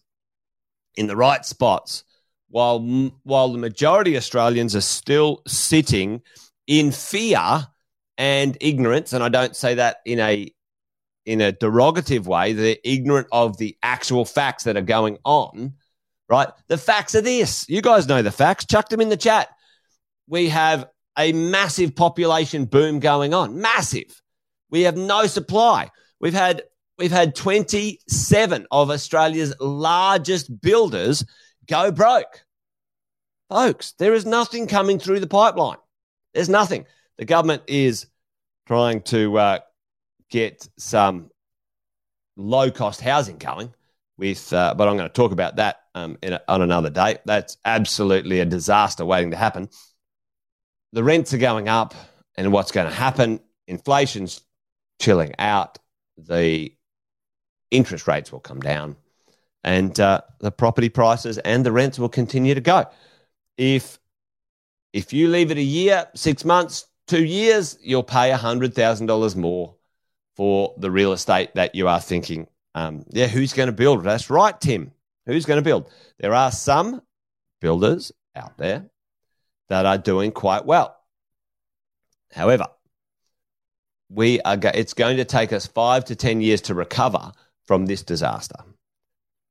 in 0.96 1.08
the 1.08 1.16
right 1.16 1.46
spots, 1.46 2.04
while 2.50 2.80
while 3.24 3.52
the 3.52 3.58
majority 3.58 4.16
of 4.16 4.20
Australians 4.20 4.76
are 4.76 4.82
still 4.82 5.42
sitting 5.48 6.22
in 6.66 6.92
fear 6.92 7.68
and 8.18 8.58
ignorance. 8.62 9.14
And 9.14 9.24
I 9.24 9.30
don't 9.30 9.56
say 9.56 9.76
that 9.76 9.98
in 10.06 10.20
a 10.20 10.52
in 11.28 11.42
a 11.42 11.52
derogative 11.52 12.26
way. 12.26 12.54
They're 12.54 12.78
ignorant 12.84 13.28
of 13.34 13.58
the 13.58 13.78
actual 13.84 14.24
facts 14.24 14.64
that 14.64 14.78
are 14.78 14.82
going 14.82 15.18
on. 15.26 15.74
Right? 16.30 16.48
The 16.68 16.78
facts 16.78 17.16
are 17.16 17.22
this. 17.22 17.70
You 17.70 17.82
guys 17.82 18.08
know 18.08 18.22
the 18.22 18.32
facts. 18.32 18.66
Chuck 18.66 18.90
them 18.90 19.02
in 19.02 19.10
the 19.10 19.18
chat. 19.18 19.50
We 20.28 20.50
have 20.50 20.88
a 21.18 21.34
massive 21.34 21.96
population 21.96 22.66
boom 22.66 23.00
going 23.00 23.34
on. 23.34 23.60
Massive. 23.60 24.22
We 24.70 24.82
have 24.84 24.96
no 24.98 25.28
supply. 25.28 25.92
We've 26.20 26.34
had 26.34 26.64
we've 26.98 27.12
had 27.12 27.36
27 27.36 28.68
of 28.72 28.90
Australia's 28.90 29.54
largest 29.60 30.62
builders 30.62 31.26
go 31.68 31.92
broke. 31.92 32.46
Folks, 33.50 33.94
there 34.00 34.14
is 34.14 34.26
nothing 34.26 34.68
coming 34.68 35.00
through 35.00 35.20
the 35.20 35.28
pipeline. 35.28 35.78
There's 36.34 36.50
nothing. 36.50 36.86
The 37.18 37.26
government 37.26 37.64
is 37.68 38.08
trying 38.66 39.02
to 39.04 39.38
uh, 39.38 39.60
get 40.30 40.68
some 40.78 41.30
low 42.36 42.72
cost 42.72 43.02
housing 43.02 43.38
going 43.38 43.74
with, 44.18 44.52
uh, 44.54 44.74
but 44.76 44.88
I'm 44.88 44.98
going 44.98 45.10
to 45.10 45.14
talk 45.14 45.32
about 45.32 45.58
that 45.58 45.82
um, 45.96 46.18
a, 46.24 46.40
on 46.52 46.62
another 46.62 46.90
day. 46.90 47.18
That's 47.26 47.58
absolutely 47.66 48.40
a 48.40 48.46
disaster 48.46 49.06
waiting 49.06 49.32
to 49.32 49.38
happen 49.38 49.70
the 50.94 51.04
rents 51.04 51.34
are 51.34 51.38
going 51.38 51.68
up, 51.68 51.94
and 52.36 52.52
what's 52.52 52.72
going 52.72 52.88
to 52.88 52.94
happen? 52.94 53.40
Inflation's 53.68 54.42
chilling 55.00 55.34
out. 55.38 55.80
The 56.18 56.74
interest 57.72 58.08
rates 58.08 58.32
will 58.32 58.40
come 58.40 58.60
down, 58.60 58.96
and 59.64 59.98
uh, 60.00 60.22
the 60.40 60.52
property 60.52 60.90
prices 60.90 61.38
and 61.38 61.66
the 61.66 61.72
rents 61.72 62.00
will 62.00 62.10
continue 62.10 62.56
to 62.56 62.62
go. 62.62 62.86
If 63.58 64.00
if 64.94 65.14
you 65.14 65.28
leave 65.28 65.52
it 65.52 65.58
a 65.58 65.62
year, 65.62 66.08
six 66.16 66.46
months, 66.46 66.88
two 67.06 67.24
years, 67.24 67.78
you'll 67.82 68.04
pay 68.04 68.32
hundred 68.32 68.74
thousand 68.74 69.08
dollars 69.08 69.36
more 69.36 69.76
for 70.38 70.76
the 70.78 70.92
real 70.92 71.14
estate 71.14 71.56
that 71.56 71.74
you 71.74 71.88
are 71.88 72.00
thinking. 72.00 72.48
Um, 72.76 73.04
yeah, 73.10 73.26
who's 73.26 73.54
going 73.54 73.68
to 73.68 73.74
build? 73.74 74.04
That's 74.04 74.30
right, 74.30 74.60
Tim. 74.62 74.92
Who's 75.26 75.46
going 75.46 75.58
to 75.58 75.64
build? 75.64 75.92
There 76.20 76.34
are 76.34 76.52
some 76.52 77.02
builders 77.60 78.12
out 78.36 78.56
there 78.58 78.86
that 79.70 79.88
are 79.88 79.98
doing 79.98 80.32
quite 80.32 80.66
well. 80.66 80.96
However, 82.32 82.68
we 84.10 84.40
are. 84.42 84.56
Go- 84.56 84.72
it's 84.74 84.94
going 84.94 85.18
to 85.18 85.26
take 85.26 85.52
us 85.52 85.66
five 85.66 86.06
to 86.06 86.16
ten 86.16 86.40
years 86.40 86.62
to 86.62 86.76
recover 86.76 87.32
from 87.66 87.88
this 87.88 88.04
disaster. 88.04 88.58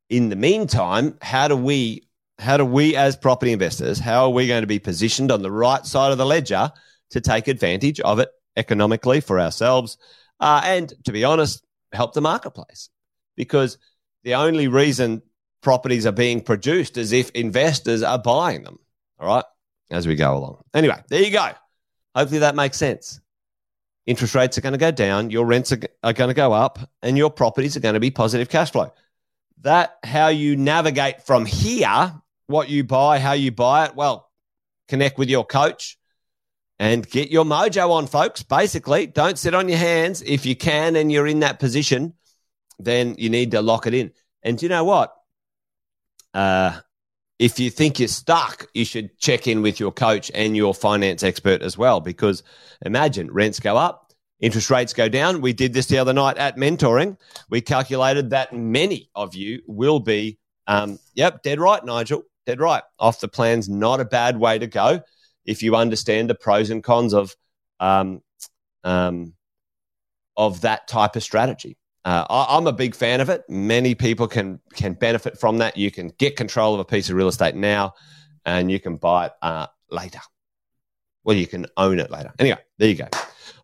In 0.08 0.28
the 0.28 0.36
meantime, 0.36 1.18
how 1.20 1.48
do 1.48 1.56
we? 1.56 2.04
How 2.38 2.58
do 2.58 2.66
we, 2.66 2.94
as 2.96 3.16
property 3.16 3.52
investors, 3.52 3.98
how 3.98 4.24
are 4.24 4.30
we 4.30 4.46
going 4.46 4.62
to 4.62 4.66
be 4.66 4.78
positioned 4.78 5.32
on 5.32 5.40
the 5.40 5.50
right 5.50 5.84
side 5.86 6.12
of 6.12 6.18
the 6.18 6.26
ledger 6.26 6.70
to 7.10 7.20
take 7.20 7.48
advantage 7.48 7.98
of 8.00 8.18
it 8.18 8.28
economically 8.56 9.20
for 9.20 9.40
ourselves, 9.40 9.96
uh, 10.40 10.60
and 10.64 10.92
to 11.04 11.12
be 11.12 11.24
honest, 11.24 11.64
help 11.92 12.14
the 12.14 12.20
marketplace? 12.20 12.90
Because 13.36 13.78
the 14.24 14.34
only 14.34 14.68
reason 14.68 15.22
properties 15.62 16.06
are 16.06 16.12
being 16.12 16.40
produced 16.40 16.96
is 16.96 17.12
if 17.12 17.30
investors 17.30 18.02
are 18.02 18.18
buying 18.18 18.62
them. 18.62 18.78
All 19.18 19.26
right, 19.26 19.44
as 19.90 20.06
we 20.06 20.14
go 20.14 20.36
along. 20.36 20.62
Anyway, 20.74 21.02
there 21.08 21.22
you 21.22 21.30
go. 21.30 21.50
Hopefully 22.14 22.40
that 22.40 22.54
makes 22.54 22.76
sense. 22.76 23.20
Interest 24.06 24.34
rates 24.34 24.56
are 24.56 24.60
going 24.60 24.72
to 24.72 24.78
go 24.78 24.90
down, 24.90 25.30
your 25.30 25.44
rents 25.44 25.72
are, 25.72 25.80
are 26.02 26.12
going 26.12 26.28
to 26.28 26.34
go 26.34 26.52
up, 26.52 26.78
and 27.02 27.18
your 27.18 27.30
properties 27.30 27.76
are 27.76 27.80
going 27.80 27.94
to 27.94 28.00
be 28.00 28.10
positive 28.10 28.48
cash 28.48 28.70
flow. 28.70 28.92
That 29.62 29.96
how 30.04 30.28
you 30.28 30.54
navigate 30.54 31.22
from 31.22 31.44
here, 31.44 32.14
what 32.46 32.68
you 32.68 32.84
buy, 32.84 33.18
how 33.18 33.32
you 33.32 33.50
buy 33.50 33.86
it. 33.86 33.96
Well, 33.96 34.30
connect 34.86 35.18
with 35.18 35.28
your 35.28 35.44
coach 35.44 35.98
and 36.78 37.08
get 37.08 37.30
your 37.30 37.44
mojo 37.44 37.90
on, 37.90 38.06
folks. 38.06 38.42
Basically, 38.42 39.06
don't 39.06 39.38
sit 39.38 39.54
on 39.54 39.68
your 39.68 39.78
hands. 39.78 40.22
If 40.22 40.44
you 40.44 40.54
can 40.54 40.96
and 40.96 41.10
you're 41.10 41.26
in 41.26 41.40
that 41.40 41.58
position, 41.58 42.14
then 42.78 43.14
you 43.18 43.30
need 43.30 43.52
to 43.52 43.62
lock 43.62 43.86
it 43.86 43.94
in. 43.94 44.12
And 44.42 44.58
do 44.58 44.66
you 44.66 44.70
know 44.70 44.84
what? 44.84 45.14
Uh, 46.34 46.78
if 47.38 47.58
you 47.58 47.70
think 47.70 47.98
you're 47.98 48.08
stuck, 48.08 48.66
you 48.74 48.84
should 48.84 49.18
check 49.18 49.46
in 49.46 49.62
with 49.62 49.80
your 49.80 49.92
coach 49.92 50.30
and 50.34 50.56
your 50.56 50.74
finance 50.74 51.22
expert 51.22 51.62
as 51.62 51.78
well. 51.78 52.00
Because 52.00 52.42
imagine 52.84 53.30
rents 53.30 53.60
go 53.60 53.76
up, 53.76 54.12
interest 54.40 54.70
rates 54.70 54.92
go 54.92 55.08
down. 55.08 55.40
We 55.40 55.52
did 55.52 55.72
this 55.72 55.86
the 55.86 55.98
other 55.98 56.12
night 56.12 56.36
at 56.36 56.56
mentoring. 56.56 57.16
We 57.48 57.62
calculated 57.62 58.30
that 58.30 58.52
many 58.52 59.10
of 59.14 59.34
you 59.34 59.62
will 59.66 60.00
be, 60.00 60.38
um, 60.66 60.98
yep, 61.14 61.42
dead 61.42 61.58
right, 61.58 61.82
Nigel, 61.84 62.22
dead 62.44 62.60
right. 62.60 62.82
Off 62.98 63.20
the 63.20 63.28
plan's 63.28 63.68
not 63.68 64.00
a 64.00 64.04
bad 64.04 64.38
way 64.38 64.58
to 64.58 64.66
go 64.66 65.02
if 65.46 65.62
you 65.62 65.76
understand 65.76 66.28
the 66.28 66.34
pros 66.34 66.70
and 66.70 66.82
cons 66.82 67.14
of 67.14 67.34
um, 67.80 68.20
um, 68.84 69.34
of 70.36 70.60
that 70.62 70.86
type 70.88 71.16
of 71.16 71.22
strategy. 71.22 71.76
Uh, 72.04 72.24
I, 72.30 72.56
am 72.56 72.66
a 72.66 72.72
big 72.72 72.94
fan 72.94 73.20
of 73.20 73.30
it. 73.30 73.42
Many 73.48 73.94
people 73.94 74.28
can 74.28 74.60
can 74.74 74.94
benefit 74.94 75.40
from 75.40 75.58
that. 75.58 75.76
You 75.76 75.90
can 75.90 76.12
get 76.18 76.36
control 76.36 76.74
of 76.74 76.80
a 76.80 76.84
piece 76.84 77.10
of 77.10 77.16
real 77.16 77.28
estate 77.28 77.56
now, 77.56 77.94
and 78.44 78.70
you 78.70 78.78
can 78.78 78.96
buy 78.96 79.26
it 79.26 79.32
uh, 79.42 79.66
later. 79.90 80.20
Well, 81.24 81.36
you 81.36 81.48
can 81.48 81.66
own 81.76 81.98
it 81.98 82.10
later. 82.10 82.32
Anyway, 82.38 82.58
there 82.78 82.88
you 82.88 82.94
go. 82.94 83.08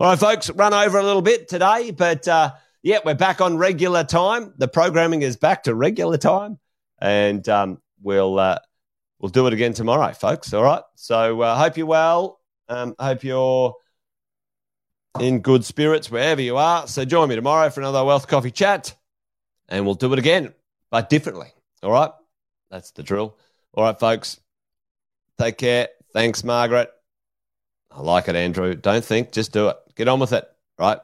All 0.01 0.09
right, 0.11 0.19
folks, 0.19 0.51
run 0.51 0.75
over 0.75 0.99
a 0.99 1.03
little 1.05 1.23
bit 1.23 1.47
today, 1.47 1.93
but 1.93 2.27
uh, 2.27 2.53
yeah, 2.83 2.99
we're 3.05 3.15
back 3.15 3.41
on 3.41 3.59
regular 3.59 4.03
time. 4.03 4.53
The 4.59 4.67
programming 4.67 5.23
is 5.23 5.37
back 5.37 5.63
to 5.65 5.75
regular 5.75 6.19
time, 6.19 6.59
and 7.01 7.49
um, 7.49 7.81
we'll 8.03 8.41
uh, 8.41 8.59
we'll 9.23 9.31
do 9.31 9.47
it 9.47 9.55
again 9.55 9.73
tomorrow, 9.73 10.13
folks. 10.13 10.53
All 10.53 10.63
right. 10.63 10.83
So 10.97 11.41
I 11.41 11.53
uh, 11.53 11.57
hope 11.57 11.79
you're 11.79 11.87
well. 11.87 12.41
Um, 12.69 12.95
hope 12.99 13.25
you're 13.25 13.75
in 15.21 15.41
good 15.41 15.65
spirits 15.65 16.11
wherever 16.11 16.43
you 16.43 16.59
are. 16.59 16.87
So 16.87 17.05
join 17.07 17.29
me 17.31 17.37
tomorrow 17.37 17.71
for 17.71 17.81
another 17.81 18.05
Wealth 18.05 18.29
Coffee 18.29 18.51
chat, 18.51 18.95
and 19.69 19.87
we'll 19.87 19.95
do 19.95 20.13
it 20.13 20.19
again, 20.19 20.53
but 20.91 21.09
differently. 21.09 21.49
All 21.83 21.93
right? 21.93 22.11
That's 22.71 22.91
the 22.91 23.03
drill. 23.03 23.37
All 23.75 23.85
right, 23.85 23.99
folks. 23.99 24.41
Take 25.39 25.59
care. 25.59 25.89
Thanks, 26.13 26.45
Margaret. 26.45 26.91
I 27.91 28.01
like 28.01 28.29
it, 28.29 28.37
Andrew. 28.37 28.75
Don't 28.75 29.05
think, 29.05 29.33
just 29.33 29.53
do 29.53 29.69
it. 29.69 29.77
Get 29.97 30.09
on 30.09 30.21
with 30.21 30.33
it. 30.33 30.45
Right? 30.79 30.99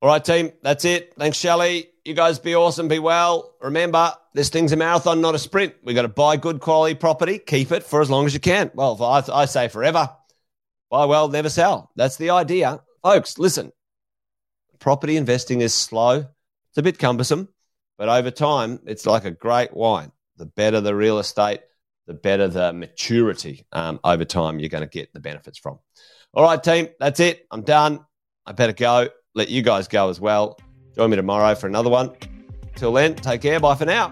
All 0.00 0.08
right, 0.08 0.24
team. 0.24 0.52
That's 0.62 0.84
it. 0.84 1.14
Thanks, 1.18 1.38
Shelley. 1.38 1.88
You 2.04 2.14
guys 2.14 2.38
be 2.38 2.54
awesome. 2.54 2.88
Be 2.88 2.98
well. 2.98 3.54
Remember, 3.60 4.12
this 4.34 4.48
thing's 4.48 4.72
a 4.72 4.76
marathon, 4.76 5.20
not 5.20 5.36
a 5.36 5.38
sprint. 5.38 5.74
We've 5.84 5.94
got 5.94 6.02
to 6.02 6.08
buy 6.08 6.36
good 6.36 6.60
quality 6.60 6.94
property, 6.94 7.38
keep 7.38 7.70
it 7.70 7.84
for 7.84 8.00
as 8.00 8.10
long 8.10 8.26
as 8.26 8.34
you 8.34 8.40
can. 8.40 8.70
Well, 8.74 9.00
I, 9.02 9.22
I 9.32 9.44
say 9.44 9.68
forever. 9.68 10.10
Buy 10.90 11.06
well, 11.06 11.28
never 11.28 11.48
sell. 11.48 11.90
That's 11.96 12.16
the 12.16 12.30
idea. 12.30 12.82
Folks, 13.02 13.38
listen, 13.38 13.72
property 14.80 15.16
investing 15.16 15.60
is 15.60 15.72
slow. 15.72 16.16
It's 16.18 16.78
a 16.78 16.82
bit 16.82 16.98
cumbersome, 16.98 17.48
but 17.96 18.08
over 18.08 18.30
time, 18.32 18.80
it's 18.86 19.06
like 19.06 19.24
a 19.24 19.30
great 19.30 19.72
wine. 19.72 20.10
The 20.36 20.46
better 20.46 20.80
the 20.80 20.96
real 20.96 21.20
estate, 21.20 21.60
the 22.08 22.14
better 22.14 22.48
the 22.48 22.72
maturity 22.72 23.66
um, 23.70 24.00
over 24.02 24.24
time 24.24 24.58
you're 24.58 24.68
going 24.68 24.82
to 24.82 24.90
get 24.90 25.12
the 25.12 25.20
benefits 25.20 25.58
from. 25.58 25.78
All 26.32 26.42
right, 26.42 26.60
team, 26.60 26.88
that's 26.98 27.20
it. 27.20 27.46
I'm 27.52 27.62
done. 27.62 28.04
I 28.44 28.52
better 28.52 28.72
go. 28.72 29.08
Let 29.36 29.48
you 29.48 29.62
guys 29.62 29.86
go 29.86 30.08
as 30.08 30.20
well. 30.20 30.58
Join 30.96 31.10
me 31.10 31.16
tomorrow 31.16 31.54
for 31.54 31.68
another 31.68 31.90
one. 31.90 32.16
Till 32.76 32.92
then, 32.92 33.14
take 33.14 33.42
care. 33.42 33.60
Bye 33.60 33.74
for 33.74 33.84
now. 33.84 34.10